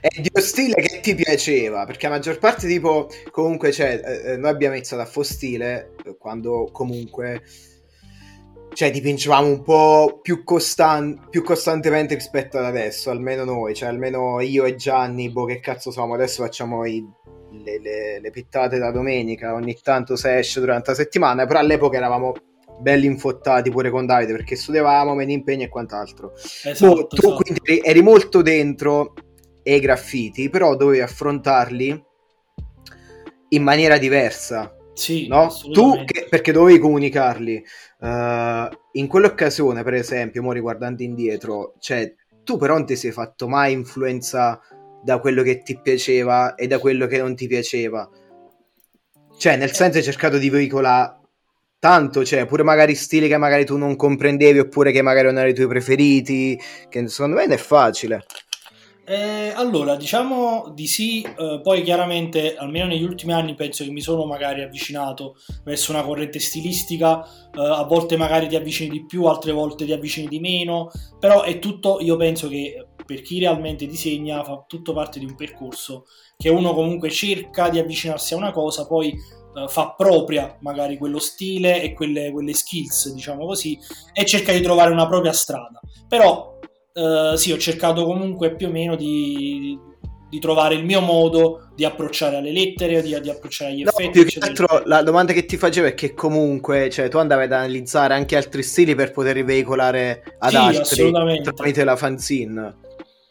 E 0.00 0.20
di 0.20 0.30
uno 0.32 0.44
stile 0.44 0.74
che 0.74 1.00
ti 1.00 1.14
piaceva? 1.14 1.84
Perché 1.84 2.08
la 2.08 2.14
maggior 2.14 2.38
parte, 2.38 2.66
tipo, 2.66 3.08
comunque, 3.30 3.70
cioè, 3.72 4.00
eh, 4.24 4.36
noi 4.36 4.50
abbiamo 4.50 4.74
iniziato 4.74 5.02
a 5.02 5.06
fare 5.06 5.26
stile 5.26 5.94
quando 6.18 6.68
comunque 6.72 7.42
cioè 8.72 8.90
dipingevamo 8.92 9.46
un 9.48 9.62
po' 9.62 10.20
più, 10.22 10.44
costan- 10.44 11.26
più, 11.30 11.42
costantemente 11.42 12.14
rispetto 12.14 12.58
ad 12.58 12.64
adesso, 12.64 13.10
almeno 13.10 13.44
noi, 13.44 13.74
cioè 13.74 13.88
almeno 13.88 14.40
io 14.40 14.64
e 14.66 14.76
Gianni, 14.76 15.30
boh 15.30 15.46
che 15.46 15.58
cazzo 15.58 15.90
siamo, 15.90 16.14
adesso 16.14 16.44
facciamo 16.44 16.84
i, 16.84 17.04
le, 17.50 17.80
le, 17.80 18.20
le, 18.20 18.30
pittate 18.30 18.78
da 18.78 18.92
domenica, 18.92 19.54
ogni 19.54 19.76
tanto 19.82 20.14
se 20.16 20.38
esce 20.38 20.60
durante 20.60 20.90
la 20.90 20.96
settimana, 20.96 21.46
però 21.46 21.58
all'epoca 21.58 21.96
eravamo 21.96 22.34
belli 22.78 23.06
infottati 23.06 23.70
pure 23.70 23.90
con 23.90 24.06
Davide 24.06 24.32
perché 24.32 24.54
studiavamo, 24.54 25.14
meno 25.14 25.32
impegni 25.32 25.64
e 25.64 25.68
quant'altro. 25.68 26.34
Esatto, 26.36 26.94
boh, 26.94 27.06
tu 27.08 27.16
esatto. 27.16 27.42
quindi 27.42 27.80
eri 27.82 28.02
molto 28.02 28.42
dentro 28.42 29.14
ai 29.72 29.80
graffiti, 29.80 30.48
però 30.50 30.76
dovevi 30.76 31.00
affrontarli 31.00 32.04
in 33.50 33.62
maniera 33.62 33.98
diversa. 33.98 34.74
Sì, 34.94 35.28
no? 35.28 35.48
Tu 35.72 36.04
che, 36.04 36.26
perché 36.28 36.50
dovevi 36.52 36.78
comunicarli. 36.78 37.64
Uh, 38.00 38.68
in 38.92 39.06
quell'occasione, 39.06 39.82
per 39.84 39.94
esempio, 39.94 40.42
mo 40.42 40.52
riguardando 40.52 41.02
indietro, 41.02 41.74
cioè, 41.78 42.12
tu 42.42 42.56
però 42.56 42.74
non 42.74 42.86
ti 42.86 42.96
sei 42.96 43.12
fatto 43.12 43.46
mai 43.46 43.72
influenza 43.72 44.60
da 45.02 45.20
quello 45.20 45.42
che 45.42 45.62
ti 45.62 45.78
piaceva 45.80 46.56
e 46.56 46.66
da 46.66 46.78
quello 46.78 47.06
che 47.06 47.18
non 47.18 47.36
ti 47.36 47.46
piaceva. 47.46 48.08
Cioè, 49.38 49.56
nel 49.56 49.72
senso 49.72 49.98
hai 49.98 50.04
cercato 50.04 50.36
di 50.36 50.50
veicolare 50.50 51.16
tanto, 51.78 52.24
cioè, 52.24 52.46
pure 52.46 52.64
magari 52.64 52.96
stili 52.96 53.28
che 53.28 53.36
magari 53.36 53.64
tu 53.64 53.76
non 53.76 53.94
comprendevi 53.94 54.58
oppure 54.58 54.90
che 54.90 55.02
magari 55.02 55.26
non 55.26 55.36
erano 55.36 55.50
i 55.50 55.54
tuoi 55.54 55.68
preferiti, 55.68 56.60
che 56.88 57.06
secondo 57.06 57.36
me 57.36 57.46
non 57.46 57.54
è 57.54 57.58
facile. 57.58 58.24
Eh, 59.10 59.54
allora, 59.54 59.96
diciamo 59.96 60.70
di 60.74 60.86
sì, 60.86 61.22
eh, 61.22 61.60
poi 61.62 61.82
chiaramente, 61.82 62.56
almeno 62.56 62.88
negli 62.88 63.04
ultimi 63.04 63.32
anni, 63.32 63.54
penso 63.54 63.82
che 63.82 63.90
mi 63.90 64.02
sono 64.02 64.26
magari 64.26 64.60
avvicinato 64.60 65.36
verso 65.64 65.92
una 65.92 66.02
corrente 66.02 66.38
stilistica, 66.38 67.24
eh, 67.24 67.58
a 67.58 67.84
volte 67.84 68.18
magari 68.18 68.48
ti 68.48 68.56
avvicini 68.56 68.90
di 68.90 69.06
più, 69.06 69.24
altre 69.24 69.52
volte 69.52 69.86
ti 69.86 69.92
avvicini 69.92 70.28
di 70.28 70.40
meno, 70.40 70.90
però 71.18 71.40
è 71.40 71.58
tutto, 71.58 72.00
io 72.00 72.16
penso 72.16 72.48
che 72.48 72.88
per 73.06 73.22
chi 73.22 73.38
realmente 73.38 73.86
disegna 73.86 74.44
fa 74.44 74.62
tutto 74.66 74.92
parte 74.92 75.18
di 75.18 75.24
un 75.24 75.34
percorso 75.34 76.04
che 76.36 76.50
uno 76.50 76.74
comunque 76.74 77.08
cerca 77.08 77.70
di 77.70 77.78
avvicinarsi 77.78 78.34
a 78.34 78.36
una 78.36 78.52
cosa, 78.52 78.86
poi 78.86 79.08
eh, 79.08 79.68
fa 79.68 79.94
propria 79.96 80.54
magari 80.60 80.98
quello 80.98 81.18
stile 81.18 81.80
e 81.80 81.94
quelle, 81.94 82.30
quelle 82.30 82.52
skills, 82.52 83.14
diciamo 83.14 83.46
così, 83.46 83.78
e 84.12 84.26
cerca 84.26 84.52
di 84.52 84.60
trovare 84.60 84.90
una 84.90 85.08
propria 85.08 85.32
strada. 85.32 85.80
Però 86.06 86.57
Uh, 86.98 87.36
sì, 87.36 87.52
ho 87.52 87.58
cercato 87.58 88.04
comunque 88.04 88.56
più 88.56 88.66
o 88.66 88.70
meno 88.72 88.96
di, 88.96 89.78
di, 90.28 90.38
trovare 90.40 90.74
il 90.74 90.84
mio 90.84 91.00
modo 91.00 91.68
di 91.76 91.84
approcciare 91.84 92.38
alle 92.38 92.50
lettere, 92.50 93.02
di, 93.02 93.16
di 93.20 93.30
approcciare 93.30 93.70
agli 93.70 93.84
no, 93.84 93.90
effetti. 93.90 94.24
Più 94.24 94.24
che 94.24 94.38
altro 94.40 94.82
la 94.84 95.02
domanda 95.02 95.32
che 95.32 95.44
ti 95.44 95.56
facevo 95.56 95.86
è 95.86 95.94
che 95.94 96.12
comunque 96.12 96.90
cioè, 96.90 97.08
tu 97.08 97.18
andavi 97.18 97.44
ad 97.44 97.52
analizzare 97.52 98.14
anche 98.14 98.34
altri 98.34 98.64
stili 98.64 98.96
per 98.96 99.12
poter 99.12 99.44
veicolare 99.44 100.24
ad 100.40 100.50
sì, 100.50 100.56
altri 100.56 101.12
tramite 101.42 101.84
la 101.84 101.94
fanzine. 101.94 102.76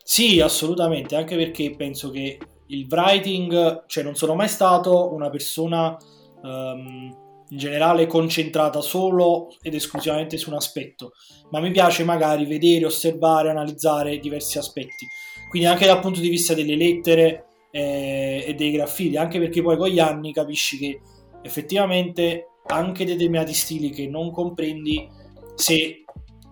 Sì, 0.01 0.39
assolutamente, 0.39 1.17
anche 1.17 1.35
perché 1.35 1.75
penso 1.75 2.09
che 2.09 2.37
il 2.67 2.87
writing, 2.89 3.83
cioè 3.87 4.03
non 4.03 4.15
sono 4.15 4.33
mai 4.33 4.47
stato 4.47 5.13
una 5.13 5.29
persona 5.29 5.97
um, 6.41 7.26
in 7.49 7.57
generale 7.57 8.07
concentrata 8.07 8.81
solo 8.81 9.49
ed 9.61 9.73
esclusivamente 9.73 10.37
su 10.37 10.49
un 10.49 10.55
aspetto, 10.55 11.13
ma 11.51 11.59
mi 11.59 11.71
piace 11.71 12.03
magari 12.03 12.45
vedere, 12.45 12.85
osservare, 12.85 13.49
analizzare 13.49 14.19
diversi 14.19 14.57
aspetti. 14.57 15.05
Quindi 15.49 15.67
anche 15.67 15.85
dal 15.85 15.99
punto 15.99 16.19
di 16.19 16.29
vista 16.29 16.53
delle 16.53 16.75
lettere 16.75 17.45
eh, 17.71 18.43
e 18.47 18.53
dei 18.53 18.71
graffiti, 18.71 19.17
anche 19.17 19.39
perché 19.39 19.61
poi 19.61 19.77
con 19.77 19.87
gli 19.87 19.99
anni 19.99 20.33
capisci 20.33 20.77
che 20.77 20.99
effettivamente 21.41 22.47
anche 22.67 23.05
determinati 23.05 23.53
stili 23.53 23.91
che 23.91 24.07
non 24.07 24.31
comprendi, 24.31 25.07
se 25.55 26.03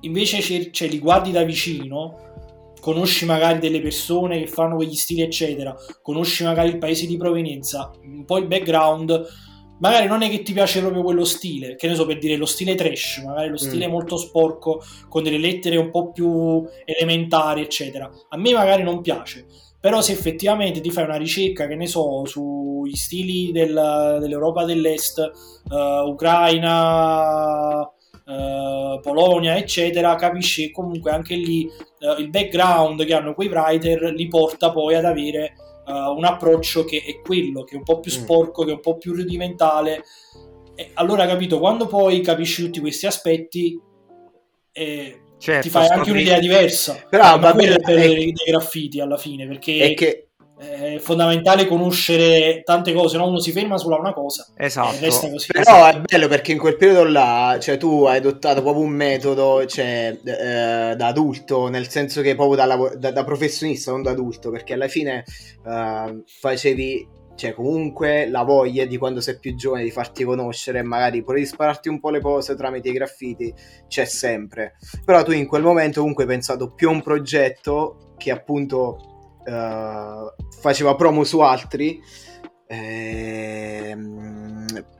invece 0.02 0.42
cer- 0.42 0.72
cioè, 0.72 0.88
li 0.88 1.00
guardi 1.00 1.32
da 1.32 1.44
vicino, 1.44 2.24
conosci 2.80 3.25
magari 3.25 3.60
delle 3.60 3.82
persone 3.82 4.40
che 4.40 4.48
fanno 4.48 4.75
quegli 4.75 4.94
stili, 4.94 5.22
eccetera, 5.22 5.75
conosci 6.02 6.44
magari 6.44 6.70
il 6.70 6.78
paese 6.78 7.08
di 7.08 7.18
provenienza, 7.18 7.92
un 8.04 8.24
po' 8.25 8.38
il 8.38 8.48
background, 8.48 9.25
magari 9.79 10.08
non 10.08 10.22
è 10.22 10.29
che 10.29 10.41
ti 10.41 10.53
piace 10.53 10.79
proprio 10.79 11.03
quello 11.03 11.25
stile, 11.25 11.75
che 11.75 11.88
ne 11.88 11.96
so 11.96 12.05
per 12.05 12.17
dire 12.17 12.36
lo 12.36 12.46
stile 12.46 12.75
trash, 12.75 13.22
magari 13.25 13.50
lo 13.50 13.58
stile 13.58 13.88
mm. 13.88 13.91
molto 13.91 14.17
sporco 14.17 14.82
con 15.10 15.24
delle 15.24 15.38
lettere 15.38 15.77
un 15.77 15.91
po' 15.91 16.12
più 16.12 16.63
elementari, 16.86 17.62
eccetera. 17.62 18.10
A 18.29 18.38
me 18.38 18.53
magari 18.53 18.84
non 18.84 19.01
piace. 19.01 19.46
Però 19.79 20.01
se 20.01 20.13
effettivamente 20.13 20.82
ti 20.82 20.89
fai 20.89 21.03
una 21.03 21.15
ricerca, 21.15 21.67
che 21.67 21.75
ne 21.75 21.86
so, 21.86 22.25
sui 22.25 22.96
stili 22.96 23.51
del, 23.51 24.17
dell'Europa 24.20 24.65
dell'Est, 24.65 25.20
uh, 25.70 26.10
Ucraina, 26.10 27.82
uh, 27.82 29.00
Polonia, 29.00 29.55
eccetera, 29.55 30.15
capisci 30.15 30.65
che 30.65 30.72
comunque 30.72 31.12
anche 31.12 31.36
lì 31.36 31.70
uh, 32.00 32.20
il 32.20 32.32
background 32.32 33.05
che 33.05 33.13
hanno 33.13 33.36
quei 33.36 33.48
writer 33.48 34.12
li 34.12 34.27
porta 34.27 34.72
poi 34.72 34.96
ad 34.96 35.05
avere 35.05 35.53
uh, 35.86 36.15
un 36.15 36.24
approccio 36.24 36.84
che 36.86 37.04
è 37.06 37.22
quello, 37.22 37.63
che 37.63 37.75
è 37.75 37.77
un 37.77 37.84
po' 37.84 38.00
più 38.00 38.12
mm. 38.12 38.15
sporco, 38.15 38.63
mm. 38.63 38.65
che 38.65 38.72
è 38.72 38.75
un 38.75 38.82
po' 38.82 38.98
più 38.98 39.13
rudimentale. 39.13 40.04
E 40.75 40.92
allora, 40.96 41.25
capito, 41.25 41.60
quando 41.60 41.88
poi 41.88 42.22
capisci 42.22 42.63
tutti 42.63 42.80
questi 42.80 43.06
aspetti, 43.06 43.80
eh, 44.72 45.22
certo, 45.38 45.62
ti 45.62 45.70
fai 45.70 45.88
anche 45.88 46.12
un'idea 46.12 46.39
diversa. 46.39 47.06
Però 47.10 47.39
va 47.39 47.54
bene 47.54 47.77
per 47.77 47.98
è... 47.98 48.08
dei 48.08 48.32
graffiti 48.32 49.00
alla 49.00 49.18
fine, 49.18 49.48
perché... 49.48 49.80
È 49.80 49.94
che 49.94 50.30
è 50.58 50.98
fondamentale 51.00 51.68
conoscere 51.68 52.62
tante 52.64 52.94
cose, 52.94 53.18
no? 53.18 53.28
uno 53.28 53.40
si 53.40 53.52
ferma 53.52 53.78
sulla 53.78 53.98
una 53.98 54.14
cosa 54.14 54.48
esatto. 55.60 55.64
Però 55.64 55.86
è 55.88 56.02
bello 56.02 56.28
perché 56.28 56.54
in 56.54 56.60
quel 56.60 56.78
periodo 56.78 57.04
là, 57.04 57.58
cioè 57.60 57.78
tu 57.78 58.06
hai 58.06 58.18
adottato 58.18 58.62
proprio 58.62 58.84
un 58.84 58.92
metodo 58.92 59.66
cioè, 59.66 60.18
eh, 60.24 60.96
da 60.96 61.08
adulto, 61.08 61.68
nel 61.68 61.90
senso 61.90 62.22
che 62.22 62.36
proprio 62.36 62.66
da, 62.66 62.96
da, 62.96 63.12
da, 63.12 63.24
professionista, 63.24 63.92
non 63.92 64.02
da 64.02 64.12
adulto, 64.12 64.50
perché 64.50 64.74
alla 64.74 64.88
fine 64.88 65.26
eh, 65.66 66.24
facevi 66.26 67.14
cioè 67.36 67.54
comunque 67.54 68.30
la 68.30 68.44
voglia 68.44 68.86
di 68.86 68.98
quando 68.98 69.20
sei 69.20 69.38
più 69.38 69.56
giovane 69.56 69.84
di 69.84 69.92
farti 69.92 70.24
conoscere 70.24 70.80
e 70.80 70.84
magari 70.84 71.22
pure 71.22 71.40
di 71.40 71.46
spararti 71.46 71.90
un 71.90 72.00
po' 72.00 72.10
le 72.10 72.22
cose 72.22 72.56
tramite 72.56 72.88
i 72.88 72.94
graffiti 72.94 73.54
c'è 73.90 74.06
sempre 74.06 74.78
però 75.04 75.22
tu 75.22 75.32
in 75.32 75.46
quel 75.46 75.62
momento 75.62 76.00
comunque 76.00 76.24
hai 76.24 76.30
pensato 76.30 76.72
più 76.74 76.88
a 76.88 76.92
un 76.92 77.02
progetto 77.02 78.14
che 78.18 78.32
appunto 78.32 79.15
uh, 79.46 80.34
faceva 80.60 80.96
promo 80.96 81.24
su 81.24 81.40
altri. 81.40 82.02
Ehm, 82.68 84.25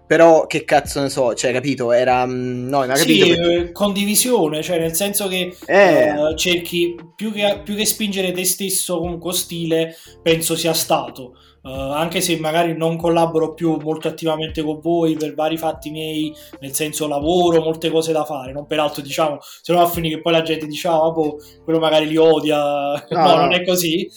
però 0.08 0.46
che 0.46 0.64
cazzo 0.66 1.02
ne 1.02 1.10
so, 1.10 1.34
cioè, 1.34 1.52
capito? 1.52 1.92
Era 1.92 2.26
mm, 2.26 2.68
no, 2.68 2.86
ma 2.86 2.94
capito? 2.94 3.26
Sì, 3.26 3.36
perché... 3.36 3.72
condivisione, 3.72 4.62
cioè 4.62 4.78
nel 4.78 4.94
senso 4.94 5.28
che 5.28 5.56
eh. 5.66 6.12
uh, 6.12 6.36
cerchi 6.36 6.96
più 7.16 7.32
che, 7.32 7.62
più 7.64 7.76
che 7.76 7.86
spingere 7.86 8.32
te 8.32 8.46
stesso 8.46 9.00
con 9.00 9.34
stile, 9.34 9.96
penso 10.22 10.56
sia 10.56 10.74
stato. 10.74 11.34
Uh, 11.64 11.94
anche 11.94 12.22
se 12.22 12.38
magari 12.38 12.78
non 12.78 12.96
collaboro 12.96 13.56
più 13.56 13.78
molto 13.82 14.08
attivamente 14.08 14.62
con 14.62 14.80
voi 14.80 15.16
per 15.16 15.34
vari 15.34 15.58
fatti 15.58 15.90
miei, 15.90 16.32
nel 16.60 16.76
senso 16.76 17.08
lavoro, 17.08 17.64
molte 17.64 17.90
cose 17.90 18.12
da 18.12 18.24
fare, 18.24 18.52
non 18.52 18.68
peraltro 18.68 19.02
diciamo, 19.02 19.40
se 19.42 19.74
no 19.74 19.82
a 19.82 19.88
finire 19.88 20.18
che 20.18 20.22
poi 20.22 20.34
la 20.34 20.44
gente 20.44 20.68
dice, 20.68 20.90
ah, 20.90 21.10
boh, 21.10 21.38
quello 21.64 21.80
magari 21.80 22.06
li 22.08 22.18
odia, 22.18 22.60
no, 22.92 23.02
no, 23.10 23.36
non 23.38 23.54
è 23.54 23.66
così, 23.66 24.08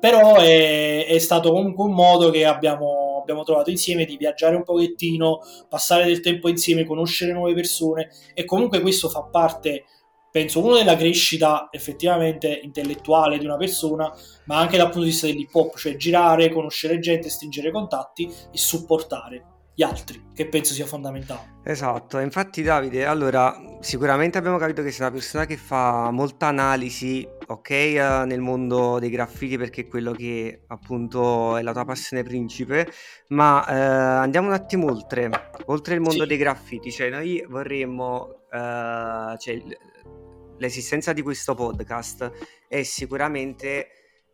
però 0.00 0.36
è, 0.36 1.06
è, 1.06 1.18
stato 1.18 1.52
comunque 1.52 1.84
un 1.84 1.92
modo 1.92 2.30
che 2.30 2.44
abbiamo, 2.44 3.18
abbiamo, 3.20 3.42
trovato 3.42 3.70
insieme 3.70 4.04
di 4.04 4.16
viaggiare 4.16 4.56
un 4.56 4.62
pochettino, 4.62 5.40
passare 5.68 6.04
del 6.04 6.20
tempo 6.20 6.48
insieme, 6.48 6.84
conoscere 6.84 7.32
nuove 7.32 7.54
persone 7.54 8.10
e 8.34 8.44
comunque 8.44 8.80
questo 8.80 9.08
fa 9.08 9.22
parte, 9.24 9.84
penso, 10.30 10.62
uno 10.62 10.76
della 10.76 10.96
crescita 10.96 11.68
effettivamente 11.70 12.60
intellettuale 12.62 13.38
di 13.38 13.44
una 13.44 13.56
persona, 13.56 14.12
ma 14.46 14.58
anche 14.58 14.76
dal 14.76 14.86
punto 14.86 15.02
di 15.02 15.10
vista 15.10 15.26
dell'hip 15.26 15.54
hop, 15.54 15.76
cioè 15.76 15.96
girare, 15.96 16.50
conoscere 16.50 16.98
gente, 16.98 17.28
stringere 17.28 17.70
contatti 17.70 18.24
e 18.24 18.56
supportare 18.56 19.44
gli 19.78 19.84
altri, 19.84 20.30
che 20.34 20.48
penso 20.48 20.72
sia 20.74 20.86
fondamentale. 20.86 21.60
Esatto, 21.62 22.18
infatti 22.18 22.62
Davide, 22.62 23.04
allora 23.04 23.56
sicuramente 23.78 24.36
abbiamo 24.36 24.58
capito 24.58 24.82
che 24.82 24.90
sei 24.90 25.02
una 25.02 25.12
persona 25.12 25.44
che 25.44 25.56
fa 25.56 26.10
molta 26.10 26.48
analisi 26.48 27.24
ok, 27.50 27.70
eh, 27.70 28.22
nel 28.26 28.40
mondo 28.40 28.98
dei 28.98 29.08
graffiti 29.10 29.56
perché 29.56 29.82
è 29.82 29.86
quello 29.88 30.12
che 30.12 30.64
appunto 30.66 31.56
è 31.56 31.62
la 31.62 31.72
tua 31.72 31.84
passione 31.84 32.22
principe, 32.22 32.86
ma 33.28 33.66
eh, 33.66 33.74
andiamo 33.74 34.48
un 34.48 34.52
attimo 34.52 34.86
oltre, 34.90 35.30
oltre 35.66 35.94
il 35.94 36.00
mondo 36.00 36.22
Sì. 36.22 36.28
dei 36.28 36.36
graffiti, 36.36 36.92
cioè 36.92 37.08
noi 37.08 37.44
vorremmo, 37.48 38.42
eh, 38.52 39.34
cioè, 39.38 39.62
l'esistenza 40.58 41.12
di 41.12 41.22
questo 41.22 41.54
podcast 41.54 42.30
è 42.68 42.82
sicuramente 42.82 43.88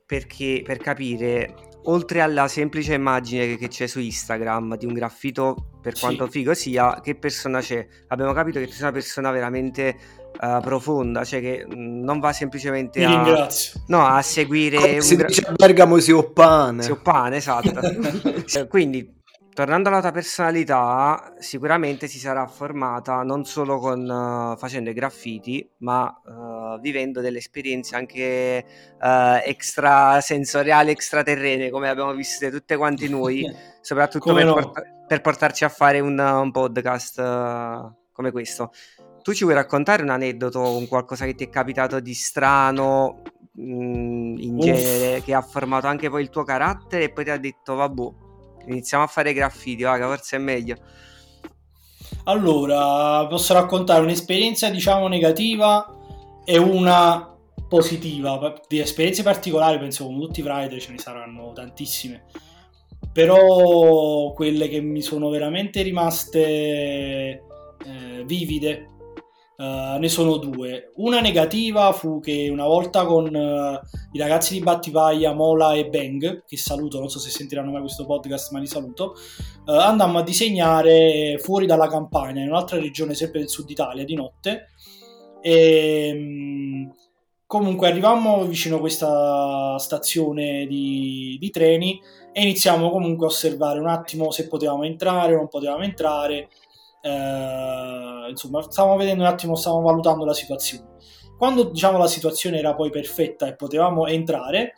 perché, 0.06 0.62
per 0.64 0.78
capire, 0.78 1.54
oltre 1.84 2.20
alla 2.20 2.48
semplice 2.48 2.94
immagine 2.94 3.46
che, 3.46 3.56
che 3.56 3.68
c'è 3.68 3.86
su 3.86 4.00
Instagram 4.00 4.76
di 4.76 4.86
un 4.86 4.92
graffito, 4.92 5.78
per 5.80 5.94
Sì. 5.94 6.00
quanto 6.00 6.26
figo 6.26 6.52
sia, 6.52 7.00
che 7.00 7.14
persona 7.14 7.60
c'è? 7.60 7.86
Abbiamo 8.08 8.32
capito 8.32 8.58
che 8.58 8.66
tu 8.66 8.72
sei 8.72 8.82
una 8.82 8.92
persona 8.92 9.30
veramente 9.30 9.96
eh, 10.40 10.58
profonda, 10.62 11.24
cioè 11.24 11.40
che 11.40 11.64
mh, 11.66 12.02
non 12.02 12.18
va 12.20 12.32
semplicemente 12.32 13.04
a, 13.04 13.08
ringrazio. 13.08 13.82
no, 13.88 14.04
a 14.06 14.20
seguire 14.22 14.76
Come 14.78 14.94
un 14.94 15.00
si 15.02 15.16
gra- 15.16 15.26
dice 15.26 15.42
a 15.46 15.52
Bergamo 15.52 15.98
si 15.98 16.12
oppane. 16.12 16.82
sì, 16.82 16.90
un 16.90 17.02
pane, 17.02 17.36
esatto. 17.36 17.72
Eh, 18.58 18.66
Quindi, 18.68 19.20
tornando 19.54 19.88
alla 19.88 20.00
tua 20.00 20.10
personalità, 20.10 21.32
sicuramente 21.38 22.08
si 22.08 22.18
sarà 22.18 22.46
formata 22.46 23.22
non 23.22 23.44
solo 23.44 23.78
con, 23.78 24.04
eh, 24.54 24.58
facendo 24.58 24.90
i 24.90 24.92
graffiti, 24.92 25.66
ma 25.78 26.12
eh, 26.26 26.78
vivendo 26.80 27.20
delle 27.20 27.38
esperienze 27.38 27.94
anche 27.96 28.22
eh, 29.00 29.42
extrasensoriali, 29.44 30.90
extraterrene, 30.90 31.70
come 31.70 31.88
abbiamo 31.88 32.12
viste 32.12 32.50
tutte 32.50 32.76
quanti 32.76 33.08
noi, 33.08 33.44
soprattutto 33.80 34.34
per, 34.34 34.44
no. 34.44 34.52
porta- 34.54 34.82
per 35.06 35.20
portarci 35.20 35.64
a 35.64 35.68
fare 35.68 36.00
un, 36.00 36.18
un 36.18 36.50
podcast 36.50 37.20
come 38.12 38.30
questo. 38.30 38.70
Tu 39.24 39.32
ci 39.32 39.44
vuoi 39.44 39.56
raccontare 39.56 40.02
un 40.02 40.10
aneddoto, 40.10 40.76
un 40.76 40.86
qualcosa 40.86 41.24
che 41.24 41.34
ti 41.34 41.44
è 41.44 41.48
capitato 41.48 41.98
di 41.98 42.12
strano, 42.12 43.22
mh, 43.52 44.34
in 44.38 44.56
Uff. 44.58 44.64
genere, 44.64 45.22
che 45.22 45.32
ha 45.32 45.40
formato 45.40 45.86
anche 45.86 46.10
poi 46.10 46.20
il 46.20 46.28
tuo 46.28 46.44
carattere 46.44 47.04
e 47.04 47.10
poi 47.10 47.24
ti 47.24 47.30
ha 47.30 47.38
detto, 47.38 47.74
vabbè, 47.74 48.02
iniziamo 48.66 49.02
a 49.02 49.06
fare 49.06 49.32
graffiti, 49.32 49.82
va, 49.82 49.96
che 49.96 50.02
forse 50.02 50.36
è 50.36 50.38
meglio. 50.38 50.76
Allora, 52.24 53.26
posso 53.26 53.54
raccontare 53.54 54.02
un'esperienza, 54.02 54.68
diciamo, 54.68 55.08
negativa 55.08 55.90
e 56.44 56.58
una 56.58 57.34
positiva. 57.66 58.60
Di 58.68 58.78
esperienze 58.78 59.22
particolari, 59.22 59.78
penso 59.78 60.04
come 60.04 60.20
tutti 60.20 60.40
i 60.40 60.42
writer 60.42 60.78
ce 60.78 60.90
ne 60.90 60.98
saranno 60.98 61.50
tantissime. 61.54 62.26
Però 63.10 64.34
quelle 64.34 64.68
che 64.68 64.82
mi 64.82 65.00
sono 65.00 65.30
veramente 65.30 65.80
rimaste 65.80 66.38
eh, 66.40 67.42
vivide 68.26 68.90
eh, 69.56 69.96
ne 69.98 70.08
sono 70.08 70.36
due. 70.36 70.92
Una 70.96 71.20
negativa 71.20 71.92
fu 71.92 72.20
che 72.20 72.48
una 72.50 72.66
volta 72.66 73.04
con 73.04 73.34
eh, 73.34 73.80
i 74.12 74.18
ragazzi 74.18 74.54
di 74.54 74.60
Battipaglia, 74.60 75.32
Mola 75.32 75.74
e 75.74 75.88
Bang, 75.88 76.44
che 76.44 76.56
saluto, 76.56 76.98
non 76.98 77.08
so 77.08 77.18
se 77.18 77.30
sentiranno 77.30 77.70
mai 77.70 77.80
questo 77.80 78.04
podcast, 78.04 78.52
ma 78.52 78.58
li 78.58 78.66
saluto, 78.66 79.14
eh, 79.66 79.72
andammo 79.72 80.18
a 80.18 80.22
disegnare 80.22 81.38
fuori 81.38 81.66
dalla 81.66 81.88
campagna, 81.88 82.42
in 82.42 82.48
un'altra 82.48 82.78
regione 82.78 83.14
sempre 83.14 83.40
del 83.40 83.48
sud 83.48 83.70
Italia, 83.70 84.04
di 84.04 84.14
notte. 84.14 84.68
E, 85.40 86.12
mh, 86.14 86.94
comunque 87.46 87.88
arrivammo 87.88 88.44
vicino 88.46 88.76
a 88.76 88.80
questa 88.80 89.78
stazione 89.78 90.66
di, 90.66 91.36
di 91.38 91.50
treni 91.50 92.00
e 92.32 92.42
iniziamo 92.42 92.90
comunque 92.90 93.26
a 93.26 93.28
osservare 93.28 93.78
un 93.78 93.86
attimo 93.86 94.32
se 94.32 94.48
potevamo 94.48 94.82
entrare 94.82 95.34
o 95.34 95.36
non 95.36 95.48
potevamo 95.48 95.84
entrare. 95.84 96.48
Eh, 97.04 98.30
insomma, 98.30 98.62
stavamo 98.62 98.96
vedendo 98.96 99.24
un 99.24 99.28
attimo, 99.28 99.56
stavamo 99.56 99.82
valutando 99.82 100.24
la 100.24 100.32
situazione. 100.32 100.92
Quando 101.36 101.64
diciamo 101.64 101.98
la 101.98 102.06
situazione 102.06 102.58
era 102.58 102.74
poi 102.74 102.88
perfetta 102.88 103.46
e 103.46 103.56
potevamo 103.56 104.06
entrare, 104.06 104.72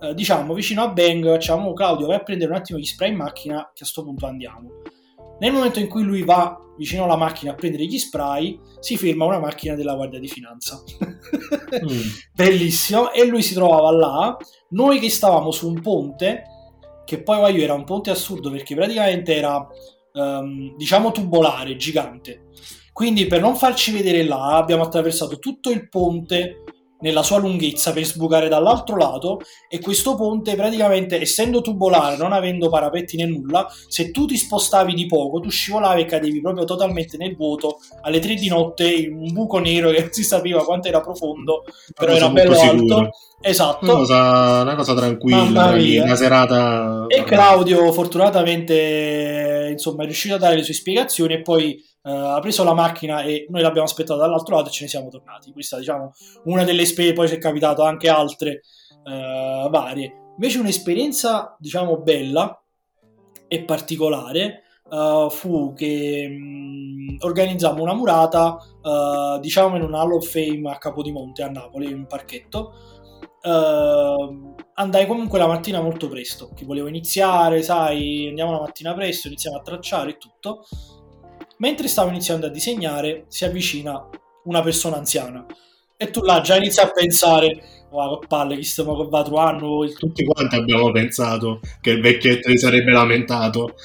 eh, 0.00 0.14
diciamo 0.14 0.54
vicino 0.54 0.82
a 0.82 0.88
Bang, 0.88 1.26
facciamo 1.26 1.70
"Oh, 1.70 1.72
Claudio, 1.72 2.06
vai 2.06 2.16
a 2.16 2.22
prendere 2.22 2.50
un 2.52 2.56
attimo 2.56 2.78
gli 2.78 2.84
spray 2.84 3.10
in 3.10 3.16
macchina, 3.16 3.72
che 3.74 3.82
a 3.82 3.86
sto 3.86 4.04
punto 4.04 4.26
andiamo. 4.26 4.70
Nel 5.40 5.52
momento 5.52 5.80
in 5.80 5.88
cui 5.88 6.04
lui 6.04 6.22
va 6.22 6.56
vicino 6.76 7.02
alla 7.02 7.16
macchina 7.16 7.50
a 7.50 7.54
prendere 7.56 7.84
gli 7.86 7.98
spray, 7.98 8.60
si 8.78 8.96
ferma 8.96 9.24
una 9.24 9.40
macchina 9.40 9.74
della 9.74 9.94
Guardia 9.94 10.20
di 10.20 10.28
Finanza. 10.28 10.80
Mm. 11.72 12.00
Bellissimo. 12.34 13.12
E 13.12 13.24
lui 13.24 13.40
si 13.40 13.54
trovava 13.54 13.90
là. 13.90 14.36
Noi 14.70 14.98
che 14.98 15.08
stavamo 15.08 15.50
su 15.50 15.68
un 15.68 15.80
ponte, 15.80 16.44
che 17.06 17.22
poi 17.22 17.38
voglio, 17.38 17.62
era 17.62 17.72
un 17.72 17.84
ponte 17.84 18.10
assurdo 18.10 18.50
perché 18.50 18.74
praticamente 18.74 19.34
era, 19.34 19.66
ehm, 20.12 20.76
diciamo, 20.76 21.10
tubolare, 21.10 21.76
gigante. 21.76 22.48
Quindi 22.92 23.26
per 23.26 23.40
non 23.40 23.56
farci 23.56 23.90
vedere 23.90 24.22
là, 24.24 24.56
abbiamo 24.56 24.82
attraversato 24.82 25.38
tutto 25.38 25.70
il 25.70 25.88
ponte 25.88 26.62
nella 27.02 27.22
sua 27.22 27.38
lunghezza 27.38 27.92
per 27.92 28.04
sbucare 28.04 28.48
dall'altro 28.48 28.96
lato 28.96 29.40
e 29.68 29.78
questo 29.80 30.14
ponte 30.14 30.54
praticamente 30.54 31.20
essendo 31.20 31.60
tubolare 31.60 32.16
non 32.16 32.32
avendo 32.32 32.68
parapetti 32.68 33.16
né 33.16 33.26
nulla 33.26 33.68
se 33.88 34.10
tu 34.10 34.26
ti 34.26 34.36
spostavi 34.36 34.94
di 34.94 35.06
poco 35.06 35.40
tu 35.40 35.50
scivolavi 35.50 36.02
e 36.02 36.04
cadevi 36.06 36.40
proprio 36.40 36.64
totalmente 36.64 37.16
nel 37.16 37.36
vuoto 37.36 37.78
alle 38.02 38.18
3 38.18 38.34
di 38.34 38.48
notte 38.48 38.90
in 38.90 39.14
un 39.14 39.32
buco 39.32 39.58
nero 39.58 39.90
che 39.90 40.00
non 40.00 40.12
si 40.12 40.24
sapeva 40.24 40.64
quanto 40.64 40.88
era 40.88 41.00
profondo 41.00 41.64
però 41.94 42.12
era 42.12 42.28
bello 42.30 42.54
molto 42.54 42.96
alto 42.96 43.10
esatto. 43.40 43.84
Una 43.84 43.94
cosa, 43.94 44.60
una 44.62 44.74
cosa 44.74 44.94
tranquilla, 44.94 45.72
una 46.02 46.16
serata... 46.16 47.06
e 47.08 47.24
Claudio 47.24 47.92
fortunatamente 47.92 49.68
insomma 49.72 50.02
è 50.02 50.06
riuscito 50.06 50.34
a 50.34 50.38
dare 50.38 50.56
le 50.56 50.62
sue 50.62 50.74
spiegazioni 50.74 51.34
e 51.34 51.42
poi 51.42 51.82
eh, 52.02 52.10
ha 52.10 52.38
preso 52.40 52.64
la 52.64 52.74
macchina 52.74 53.22
e 53.22 53.46
noi 53.48 53.62
l'abbiamo 53.62 53.86
aspettato 53.86 54.18
dall'altro 54.18 54.56
lato 54.56 54.68
e 54.68 54.72
ce 54.72 54.84
ne 54.84 54.90
siamo 54.90 55.08
tornati. 55.08 55.52
Questa 55.52 55.78
diciamo 55.78 56.12
una 56.44 56.64
delle 56.64 56.82
esperienze, 56.82 57.18
poi 57.18 57.28
ci 57.28 57.34
è 57.34 57.38
capitato 57.38 57.82
anche 57.82 58.08
altre 58.08 58.62
eh, 59.04 59.68
varie. 59.70 60.12
Invece 60.34 60.58
un'esperienza 60.58 61.56
diciamo 61.58 61.98
bella 61.98 62.62
e 63.48 63.64
particolare 63.64 64.62
eh, 64.90 65.26
fu 65.30 65.72
che 65.74 66.28
mh, 66.28 67.16
organizzammo 67.20 67.82
una 67.82 67.94
murata 67.94 68.58
diciamo 69.40 69.76
in 69.76 69.82
un 69.82 69.94
Hall 69.94 70.12
of 70.12 70.28
Fame 70.28 70.70
a 70.70 70.78
Capodimonte 70.78 71.42
a 71.42 71.48
Napoli, 71.48 71.90
in 71.90 71.94
un 71.94 72.06
parchetto 72.06 72.72
Uh, 73.42 74.54
andai 74.74 75.04
comunque 75.04 75.36
la 75.36 75.48
mattina 75.48 75.80
molto 75.80 76.08
presto, 76.08 76.50
che 76.54 76.64
volevo 76.64 76.86
iniziare, 76.86 77.62
sai, 77.62 78.28
andiamo 78.28 78.52
la 78.52 78.60
mattina 78.60 78.94
presto, 78.94 79.26
iniziamo 79.26 79.56
a 79.56 79.62
tracciare 79.62 80.10
e 80.10 80.16
tutto. 80.16 80.64
Mentre 81.62 81.86
stavo 81.86 82.08
iniziando 82.08 82.46
a 82.46 82.48
disegnare, 82.48 83.26
si 83.28 83.44
avvicina 83.44 84.08
una 84.46 84.62
persona 84.62 84.96
anziana 84.96 85.46
e 85.96 86.10
tu 86.10 86.20
là 86.22 86.40
già 86.40 86.56
inizi 86.56 86.80
a 86.80 86.90
pensare, 86.90 87.62
wow, 87.90 88.18
che 88.18 88.26
palle, 88.26 88.56
chi 88.56 88.64
stiamo 88.64 88.96
con 88.96 89.08
Vatruano, 89.08 89.84
il 89.84 89.96
Tutti 89.96 90.24
quanti 90.24 90.56
abbiamo 90.56 90.90
pensato 90.90 91.60
che 91.80 91.90
il 91.90 92.00
vecchietto 92.00 92.50
si 92.50 92.58
sarebbe 92.58 92.90
lamentato. 92.90 93.74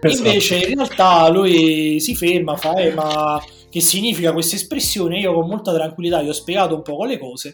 Esatto. 0.00 0.28
Invece 0.28 0.56
in 0.56 0.76
realtà 0.76 1.28
lui 1.28 2.00
si 2.00 2.14
ferma, 2.14 2.56
fa 2.56 2.74
eh, 2.74 2.92
ma 2.92 3.42
che 3.70 3.80
significa 3.80 4.32
questa 4.32 4.56
espressione? 4.56 5.18
Io 5.18 5.34
con 5.34 5.46
molta 5.46 5.72
tranquillità 5.74 6.22
gli 6.22 6.28
ho 6.28 6.32
spiegato 6.32 6.74
un 6.74 6.82
po' 6.82 7.04
le 7.04 7.18
cose. 7.18 7.52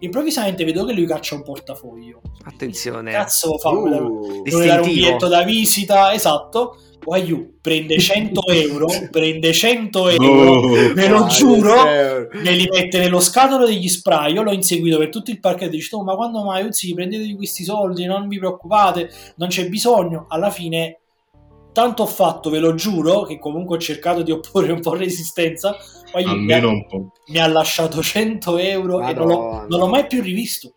Improvvisamente 0.00 0.64
vedo 0.64 0.84
che 0.84 0.92
lui 0.92 1.06
caccia 1.06 1.34
un 1.34 1.42
portafoglio. 1.42 2.20
Attenzione. 2.44 3.12
Cazzo 3.12 3.58
fa? 3.58 3.70
Uh, 3.70 4.42
vuole 4.44 4.66
dare 4.66 4.80
un 4.80 4.88
biglietto 4.88 5.28
da 5.28 5.42
visita, 5.42 6.12
esatto. 6.12 6.76
Waiu 7.04 7.58
prende 7.62 7.98
100 7.98 8.46
euro, 8.48 8.86
prende 9.10 9.52
100 9.52 10.08
euro, 10.10 10.50
Oh, 10.50 10.92
ve 10.92 11.08
lo 11.08 11.26
giuro, 11.26 11.82
me 11.84 12.52
li 12.52 12.68
mette 12.70 12.98
nello 12.98 13.20
scatolo 13.20 13.66
degli 13.66 13.88
spray. 13.88 14.34
Io 14.34 14.42
l'ho 14.42 14.52
inseguito 14.52 14.98
per 14.98 15.08
tutto 15.08 15.30
il 15.30 15.40
parchetto. 15.40 15.70
Dice, 15.70 15.96
"Oh, 15.96 16.02
ma 16.04 16.14
quando 16.14 16.44
mai? 16.44 16.66
Sì, 16.72 16.92
prendetevi 16.92 17.34
questi 17.36 17.64
soldi, 17.64 18.04
non 18.04 18.28
vi 18.28 18.38
preoccupate, 18.38 19.10
non 19.36 19.48
c'è 19.48 19.68
bisogno. 19.68 20.26
Alla 20.28 20.50
fine, 20.50 20.99
tanto 21.72 22.02
ho 22.02 22.06
fatto, 22.06 22.50
ve 22.50 22.58
lo 22.58 22.74
giuro, 22.74 23.22
che 23.22 23.38
comunque 23.38 23.76
ho 23.76 23.80
cercato 23.80 24.22
di 24.22 24.30
opporre 24.30 24.72
un 24.72 24.80
po' 24.80 24.94
resistenza. 24.94 25.76
Waiu 26.12 26.26
mi, 26.26 26.32
ha, 26.32 26.56
almeno 26.56 26.68
un 26.70 26.86
po'. 26.86 27.12
mi 27.28 27.38
ha 27.38 27.46
lasciato 27.46 28.02
100 28.02 28.58
euro 28.58 29.00
e 29.00 29.12
non 29.12 29.26
l'ho, 29.26 29.38
Madonna. 29.38 29.66
non 29.68 29.78
l'ho 29.80 29.88
mai 29.88 30.06
più 30.06 30.22
rivisto. 30.22 30.72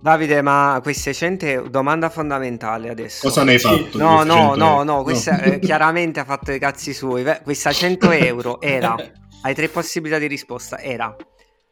Davide, 0.00 0.42
ma 0.42 0.80
queste 0.82 1.14
100 1.14 1.68
domanda 1.68 2.10
fondamentale 2.10 2.90
adesso. 2.90 3.28
Cosa 3.28 3.44
ne 3.44 3.52
hai 3.52 3.58
fatto? 3.60 3.96
No, 3.98 4.24
no, 4.24 4.48
100 4.48 4.56
no, 4.56 4.82
no, 4.82 5.02
questa 5.04 5.40
eh, 5.40 5.58
chiaramente 5.60 6.18
ha 6.18 6.24
fatto 6.24 6.50
i 6.50 6.58
cazzi 6.58 6.92
suoi. 6.92 7.24
Questa 7.44 7.70
100 7.70 8.10
euro 8.10 8.60
era, 8.60 8.96
hai 9.42 9.54
tre 9.54 9.68
possibilità 9.68 10.18
di 10.18 10.26
risposta, 10.26 10.78
era 10.78 11.14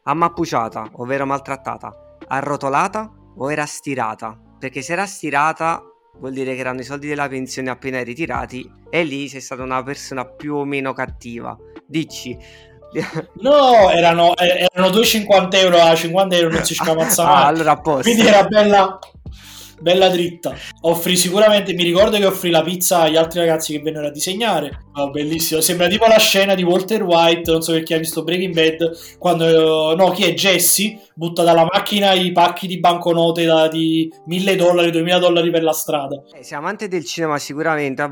ammappuciata, 0.03 0.91
ovvero 0.93 1.25
maltrattata, 1.25 2.17
arrotolata 2.25 3.11
o 3.35 3.51
era 3.51 3.65
stirata? 3.65 4.39
Perché 4.57 4.81
se 4.81 4.93
era 4.93 5.05
stirata 5.05 5.83
vuol 6.19 6.33
dire 6.33 6.53
che 6.53 6.59
erano 6.59 6.81
i 6.81 6.83
soldi 6.83 7.07
della 7.07 7.27
pensione 7.27 7.69
appena 7.69 8.03
ritirati 8.03 8.69
e 8.89 9.03
lì 9.03 9.27
sei 9.27 9.41
stata 9.41 9.63
una 9.63 9.81
persona 9.83 10.25
più 10.25 10.55
o 10.55 10.65
meno 10.65 10.93
cattiva. 10.93 11.57
Dici. 11.85 12.37
No, 13.39 13.89
erano, 13.89 14.35
eh, 14.35 14.67
erano 14.69 14.93
2,50 14.93 15.55
euro 15.55 15.79
a 15.79 15.95
50 15.95 16.35
euro 16.35 16.51
non 16.51 16.65
si 16.65 16.73
scamazza 16.75 17.25
Ah, 17.25 17.45
allora 17.45 17.71
a 17.71 17.79
posto. 17.79 18.01
Quindi 18.01 18.27
era 18.27 18.43
bella. 18.43 18.99
Bella 19.81 20.09
dritta. 20.09 20.55
Offrì 20.81 21.17
sicuramente, 21.17 21.73
mi 21.73 21.83
ricordo 21.83 22.17
che 22.17 22.25
offrì 22.25 22.49
la 22.49 22.61
pizza 22.61 23.01
agli 23.01 23.15
altri 23.15 23.39
ragazzi 23.39 23.73
che 23.73 23.81
vennero 23.81 24.07
a 24.07 24.11
disegnare. 24.11 24.85
Oh, 24.93 25.09
bellissimo, 25.09 25.61
sembra 25.61 25.87
tipo 25.87 26.05
la 26.05 26.17
scena 26.17 26.53
di 26.53 26.63
Walter 26.63 27.03
White, 27.03 27.51
non 27.51 27.61
so 27.61 27.71
perché 27.71 27.95
ha 27.95 27.97
visto 27.97 28.23
Breaking 28.23 28.53
Bad, 28.53 29.17
quando, 29.17 29.95
no, 29.95 30.11
chi 30.11 30.23
è 30.23 30.33
Jesse, 30.33 30.99
butta 31.15 31.43
dalla 31.43 31.63
macchina 31.63 32.13
i 32.13 32.31
pacchi 32.31 32.67
di 32.67 32.79
banconote 32.79 33.45
da, 33.45 33.67
di 33.67 34.11
1000 34.25 34.55
dollari, 34.55 34.91
2000 34.91 35.19
dollari 35.19 35.49
per 35.49 35.63
la 35.63 35.73
strada. 35.73 36.21
Eh, 36.33 36.43
sei 36.43 36.57
amante 36.57 36.87
del 36.87 37.05
cinema 37.05 37.37
sicuramente, 37.37 38.09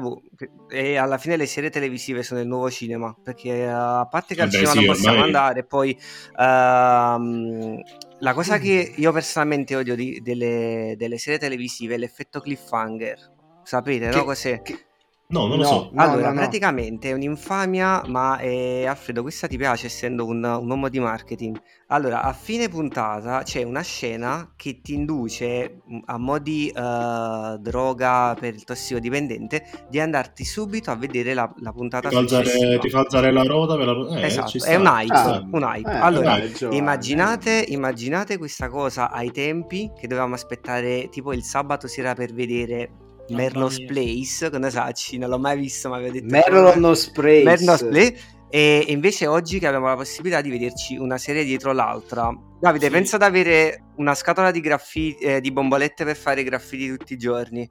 e 0.70 0.96
alla 0.96 1.18
fine 1.18 1.36
le 1.36 1.46
serie 1.46 1.70
televisive 1.70 2.24
sono 2.24 2.40
il 2.40 2.48
nuovo 2.48 2.70
cinema, 2.70 3.16
perché 3.22 3.66
uh, 3.66 3.70
a 3.70 4.08
parte 4.10 4.36
che 4.36 4.42
al 4.42 4.50
cinema 4.50 4.72
sì, 4.72 4.78
non 4.78 4.86
possiamo 4.86 5.16
ormai... 5.16 5.28
andare, 5.28 5.64
poi... 5.64 5.98
Uh, 6.38 8.08
la 8.20 8.34
cosa 8.34 8.58
che 8.58 8.94
io 8.96 9.12
personalmente 9.12 9.76
odio 9.76 9.96
di, 9.96 10.22
delle, 10.22 10.96
delle, 10.98 11.18
serie 11.18 11.40
televisive 11.40 11.96
è 11.96 11.98
l'effetto 11.98 12.40
cliffhanger. 12.40 13.38
Sapete, 13.64 14.10
che, 14.10 14.18
no? 14.18 14.24
Cos'è? 14.24 14.62
Che... 14.62 14.89
No, 15.32 15.46
non 15.46 15.58
lo 15.58 15.64
no, 15.64 15.70
so. 15.70 15.92
Allora, 15.94 16.30
no, 16.30 16.34
no, 16.34 16.40
praticamente 16.40 17.10
è 17.12 17.14
un'infamia, 17.14 18.02
ma 18.08 18.40
eh, 18.40 18.88
Alfredo, 18.88 19.22
questa 19.22 19.46
ti 19.46 19.58
piace 19.58 19.86
essendo 19.86 20.26
un, 20.26 20.44
un, 20.44 20.68
uomo 20.68 20.90
di 20.90 21.00
marketing. 21.00 21.62
Allora, 21.90 22.24
a 22.24 22.34
fine 22.34 22.68
puntata 22.68 23.44
c'è 23.44 23.62
una 23.62 23.82
scena 23.82 24.54
che 24.56 24.82
ti 24.82 24.96
induce 24.96 25.82
mm, 25.88 26.00
a 26.06 26.18
mo' 26.18 26.40
di 26.40 26.74
uh, 26.76 27.60
droga 27.60 28.36
per 28.40 28.56
il 28.56 28.64
tossicodipendente 28.64 29.86
di 29.88 30.00
andarti 30.00 30.44
subito 30.44 30.90
a 30.90 30.96
vedere 30.96 31.36
la, 31.36 31.54
la 31.60 31.74
puntata 31.74 32.10
ti 32.10 32.16
fa, 32.16 32.22
alzare, 32.22 32.80
ti 32.80 32.90
fa 32.90 33.00
alzare 33.02 33.32
la 33.32 33.44
ruota 33.44 33.78
per 33.78 33.86
la... 33.86 34.20
Eh, 34.20 34.26
esatto, 34.26 34.66
è 34.66 34.74
un 34.74 34.88
hype, 34.88 35.14
ah, 35.14 35.48
un 35.48 35.62
hype. 35.62 35.92
Eh, 35.92 35.96
allora, 35.96 36.40
immaginate, 36.72 37.66
immaginate 37.68 38.40
questa 38.40 38.68
cosa 38.68 39.12
ai 39.12 39.32
tempi 39.32 39.92
che 39.96 40.08
dovevamo 40.08 40.34
aspettare 40.34 41.08
tipo 41.10 41.34
il 41.34 41.44
sabato 41.44 41.88
sera 41.88 42.16
per 42.16 42.34
vedere 42.34 43.08
Mernos 43.30 43.84
Place, 43.86 44.50
con 44.50 44.70
Sacci, 44.70 45.18
non 45.18 45.30
l'ho 45.30 45.40
mai 45.40 45.58
visto, 45.58 45.90
ma 45.90 45.98
avevo 45.98 46.14
detto... 46.14 46.26
Mernos 46.28 47.10
Place. 47.12 47.44
Mernos 47.44 47.84
Place. 47.84 48.38
E 48.52 48.86
invece 48.88 49.28
oggi 49.28 49.60
che 49.60 49.68
abbiamo 49.68 49.88
la 49.88 49.96
possibilità 49.96 50.42
di 50.42 50.50
vederci 50.50 50.98
una 50.98 51.18
serie 51.18 51.44
dietro 51.44 51.72
l'altra. 51.72 52.36
Davide, 52.60 52.86
sì. 52.86 52.92
pensa 52.92 53.16
ad 53.18 53.22
avere 53.22 53.92
una 53.98 54.16
scatola 54.16 54.50
di, 54.50 54.60
graffiti, 54.60 55.24
eh, 55.24 55.40
di 55.40 55.52
bombolette 55.52 56.04
per 56.04 56.16
fare 56.16 56.44
graffiti 56.44 56.90
tutti 56.90 57.14
i 57.14 57.18
giorni. 57.18 57.70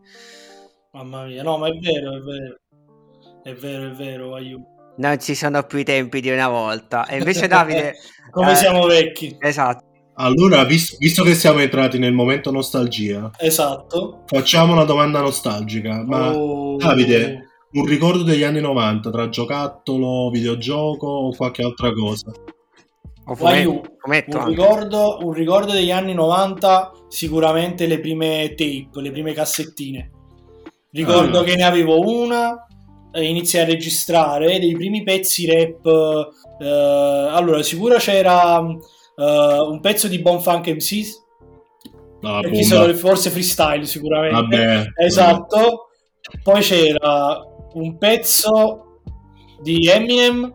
Mamma 0.93 1.25
mia, 1.25 1.43
no, 1.43 1.59
ma 1.59 1.69
è 1.69 1.73
vero, 1.73 2.17
è 2.17 2.21
vero. 2.21 2.59
È 3.43 3.53
vero, 3.55 3.87
è 3.89 3.91
vero, 3.91 4.35
aiuto. 4.35 4.67
Non 4.99 5.19
ci 5.21 5.35
sono 5.35 5.63
più 5.65 5.79
i 5.79 5.85
tempi 5.85 6.21
di 6.21 6.31
una 6.31 6.49
volta. 6.49 7.07
E 7.07 7.19
invece 7.19 7.47
Davide... 7.49 7.95
Come 8.31 8.53
eh, 8.53 8.57
siamo 8.57 8.87
vecchi. 8.87 9.37
Esatto. 9.39 9.88
Allora, 10.21 10.65
visto, 10.65 10.97
visto, 10.99 11.23
che 11.23 11.35
siamo 11.35 11.61
entrati 11.61 11.99
nel 11.99 12.13
momento 12.13 12.51
nostalgia, 12.51 13.31
esatto. 13.39 14.25
facciamo 14.27 14.73
una 14.73 14.83
domanda 14.83 15.21
nostalgica. 15.21 16.03
Ma 16.05 16.37
oh. 16.37 16.77
Davide, 16.77 17.51
un 17.73 17.87
ricordo 17.87 18.25
degli 18.25 18.43
anni 18.43 18.61
90 18.61 19.11
tra 19.11 19.29
giocattolo, 19.29 20.29
videogioco 20.31 21.07
o 21.07 21.37
qualche 21.37 21.63
altra 21.63 21.93
cosa? 21.93 22.33
Fumetto, 23.25 23.83
fumetto 23.99 24.39
un, 24.39 24.47
ricordo, 24.47 25.19
un, 25.21 25.33
ricordo, 25.33 25.73
degli 25.73 25.93
anni 25.93 26.15
90 26.15 26.93
sicuramente 27.09 27.87
le 27.87 28.01
prime 28.01 28.55
tape, 28.57 28.89
le 29.01 29.13
prime 29.13 29.33
cassettine. 29.33 30.11
Ricordo 30.91 31.41
ah. 31.41 31.45
che 31.45 31.55
ne 31.55 31.63
avevo 31.63 32.01
una, 32.01 32.67
eh, 33.13 33.23
iniziai 33.23 33.63
a 33.63 33.67
registrare 33.67 34.59
dei 34.59 34.73
primi 34.73 35.05
pezzi 35.05 35.47
rap. 35.47 35.87
Eh, 36.61 37.29
allora, 37.31 37.63
sicuro 37.63 37.99
c'era 37.99 38.61
uh, 39.19 39.71
un 39.71 39.81
pezzo 39.81 40.09
di 40.09 40.21
Bonfunk 40.21 40.69
MCs. 40.69 41.27
No, 42.21 42.41
forse 42.95 43.31
freestyle 43.31 43.85
sicuramente. 43.85 44.35
Vabbè, 44.35 44.87
esatto. 44.97 45.91
Poi 46.43 46.61
c'era 46.61 47.41
un 47.75 47.97
pezzo 47.97 49.01
di 49.63 49.89
Eminem 49.89 50.53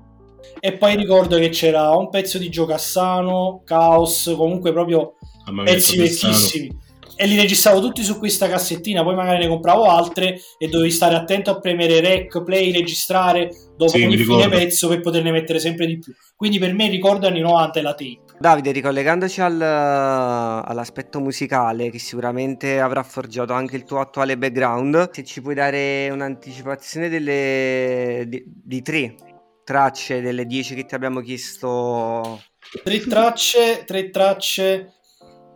e 0.59 0.73
poi 0.77 0.95
ricordo 0.95 1.37
che 1.37 1.49
c'era 1.49 1.91
un 1.91 2.09
pezzo 2.09 2.37
di 2.37 2.49
Gio 2.49 2.65
Cassano, 2.65 3.61
Chaos, 3.65 4.33
comunque 4.35 4.71
proprio 4.71 5.15
pezzi 5.63 5.97
vecchissimi 5.97 6.81
e 7.15 7.27
li 7.27 7.35
registravo 7.35 7.79
tutti 7.79 8.03
su 8.03 8.17
questa 8.17 8.47
cassettina, 8.47 9.03
poi 9.03 9.15
magari 9.15 9.43
ne 9.43 9.47
compravo 9.47 9.83
altre 9.85 10.39
e 10.57 10.67
dovevi 10.67 10.91
stare 10.91 11.15
attento 11.15 11.51
a 11.51 11.59
premere 11.59 11.99
rec, 11.99 12.43
play, 12.43 12.71
registrare 12.71 13.51
dopo 13.77 13.91
sì, 13.91 14.03
ogni 14.03 14.17
fine 14.17 14.49
pezzo 14.49 14.87
per 14.87 14.99
poterne 14.99 15.31
mettere 15.31 15.59
sempre 15.59 15.85
di 15.85 15.99
più. 15.99 16.13
Quindi 16.35 16.59
per 16.59 16.73
me 16.73 16.89
ricordo 16.89 17.27
anni 17.27 17.41
90 17.41 17.79
è 17.79 17.81
la 17.81 17.93
tape. 17.93 18.22
Davide, 18.43 18.71
ricollegandoci 18.71 19.39
al, 19.39 19.61
all'aspetto 19.61 21.21
musicale 21.21 21.89
che 21.89 21.97
sicuramente 21.97 22.81
avrà 22.81 23.01
forgiato 23.01 23.53
anche 23.53 23.77
il 23.77 23.85
tuo 23.85 24.01
attuale 24.01 24.37
background, 24.37 25.11
se 25.11 25.23
ci 25.23 25.41
puoi 25.41 25.55
dare 25.55 26.09
un'anticipazione 26.09 27.07
delle, 27.07 28.25
di, 28.27 28.43
di 28.45 28.81
tre 28.81 29.15
tracce 29.63 30.19
delle 30.19 30.45
dieci 30.45 30.75
che 30.75 30.83
ti 30.83 30.93
abbiamo 30.93 31.21
chiesto. 31.21 32.41
Tre 32.83 32.99
tracce, 32.99 33.85
tre 33.85 34.09
tracce 34.09 34.91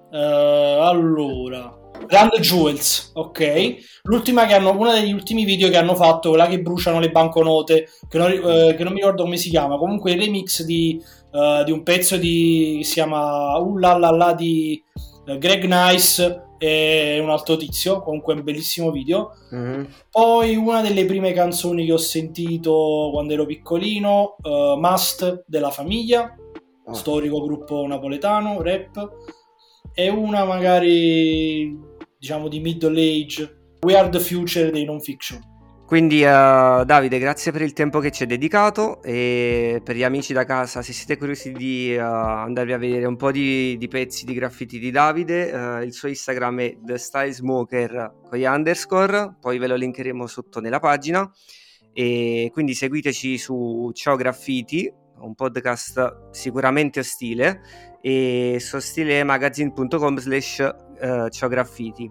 Uh, 0.10 0.80
allora, 0.84 1.77
Grand 2.06 2.32
Jewels, 2.40 3.12
ok. 3.14 4.00
L'ultima 4.04 4.46
che 4.46 4.54
hanno, 4.54 4.72
uno 4.78 4.92
degli 4.92 5.12
ultimi 5.12 5.44
video 5.44 5.70
che 5.70 5.78
hanno 5.78 5.96
fatto, 5.96 6.30
quella 6.30 6.48
che 6.48 6.62
bruciano 6.62 7.00
le 7.00 7.12
banconote, 7.12 7.90
che 8.08 8.18
non, 8.18 8.32
uh, 8.32 8.76
che 8.76 8.84
non 8.84 8.94
mi 8.94 9.00
ricordo 9.00 9.24
come 9.24 9.38
si 9.38 9.50
chiama. 9.50 9.78
Comunque 9.78 10.12
il 10.12 10.20
remix 10.20 10.64
di, 10.64 11.02
uh, 11.32 11.64
di 11.64 11.72
un 11.72 11.84
pezzo 11.84 12.18
di 12.18 12.82
si 12.84 12.94
chiama 12.94 13.58
Uh 13.60 13.78
la 13.78 13.98
la 13.98 14.12
la 14.12 14.34
di 14.34 14.82
Greg 15.40 15.66
Nice 15.66 16.44
e 16.58 17.20
un 17.22 17.30
altro 17.30 17.58
tizio. 17.58 18.02
Comunque 18.02 18.34
un 18.34 18.44
bellissimo 18.44 18.92
video. 18.92 19.32
Mm-hmm. 19.54 19.84
Poi 20.10 20.56
una 20.56 20.82
delle 20.82 21.06
prime 21.06 21.34
canzoni 21.34 21.86
che 21.86 21.92
ho 21.92 21.98
sentito 21.98 23.10
quando 23.12 23.34
ero 23.34 23.46
piccolino, 23.46 24.38
Must 24.42 25.44
della 25.46 25.72
famiglia, 25.72 26.34
oh. 26.86 26.94
storico 26.94 27.42
gruppo 27.42 27.86
napoletano, 27.86 28.62
rap 28.62 29.12
e 29.94 30.10
una 30.10 30.46
magari 30.46 31.87
diciamo 32.18 32.48
di 32.48 32.60
middle 32.60 33.00
age 33.00 33.76
We 33.82 33.96
Are 33.96 34.10
the 34.10 34.20
Future 34.20 34.72
dei 34.72 34.86
non 34.86 35.00
fiction. 35.00 35.56
Quindi 35.88 36.22
uh, 36.22 36.84
Davide 36.84 37.18
grazie 37.18 37.54
per 37.54 37.62
il 37.62 37.72
tempo 37.72 38.00
che 38.00 38.12
ci 38.12 38.24
hai 38.24 38.28
dedicato 38.28 39.02
e 39.04 39.80
per 39.82 39.96
gli 39.96 40.04
amici 40.04 40.34
da 40.34 40.44
casa 40.44 40.82
se 40.82 40.92
siete 40.92 41.18
curiosi 41.18 41.54
di 41.54 41.96
uh, 41.96 42.02
andarvi 42.02 42.74
a 42.74 42.78
vedere 42.78 43.06
un 43.06 43.16
po' 43.16 43.32
di, 43.32 43.78
di 43.78 43.88
pezzi 43.88 44.26
di 44.26 44.34
graffiti 44.34 44.80
di 44.80 44.92
Davide 44.92 45.50
uh, 45.50 45.82
il 45.82 45.94
suo 45.94 46.10
Instagram 46.10 46.60
è 46.60 46.78
The 46.84 46.98
con 47.40 48.38
gli 48.38 48.44
underscore 48.44 49.38
poi 49.40 49.58
ve 49.60 49.68
lo 49.68 49.76
linkeremo 49.76 50.28
sotto 50.28 50.60
nella 50.60 50.80
pagina. 50.80 51.32
E 51.94 52.50
quindi 52.52 52.74
seguiteci 52.74 53.38
su 53.38 53.90
Ciao 53.94 54.18
Graffiti 54.18 54.92
un 55.20 55.36
podcast 55.36 56.30
sicuramente 56.32 57.00
ostile 57.00 57.62
e 58.08 58.58
sostilemagazine.com 58.62 60.18
slash 60.18 60.60
eh, 60.60 61.28
ciao 61.30 61.50
graffiti. 61.50 62.10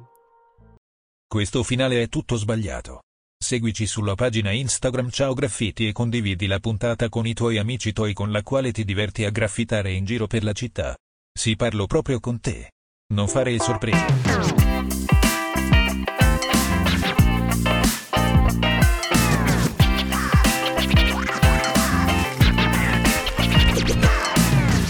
Questo 1.27 1.63
finale 1.63 2.03
è 2.03 2.09
tutto 2.09 2.37
sbagliato. 2.37 3.01
Seguici 3.39 3.87
sulla 3.87 4.15
pagina 4.15 4.51
Instagram 4.51 5.09
Ciao 5.09 5.33
Graffiti 5.33 5.89
e 5.89 5.93
condividi 5.93 6.47
la 6.47 6.59
puntata 6.59 7.09
con 7.09 7.27
i 7.27 7.33
tuoi 7.35 7.59
amici 7.59 7.93
toi 7.93 8.13
con 8.13 8.31
la 8.31 8.43
quale 8.43 8.73
ti 8.73 8.85
diverti 8.85 9.25
a 9.25 9.31
graffitare 9.31 9.93
in 9.93 10.05
giro 10.05 10.27
per 10.27 10.45
la 10.45 10.53
città. 10.53 10.95
Si 11.33 11.57
parlo 11.57 11.87
proprio 11.87 12.21
con 12.21 12.41
te. 12.41 12.73
Non 13.15 13.29
fare 13.29 13.53
il 13.53 13.63
sorpreso. 13.63 14.05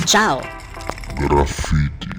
Ciao! 0.04 0.56
grafite. 1.16 2.15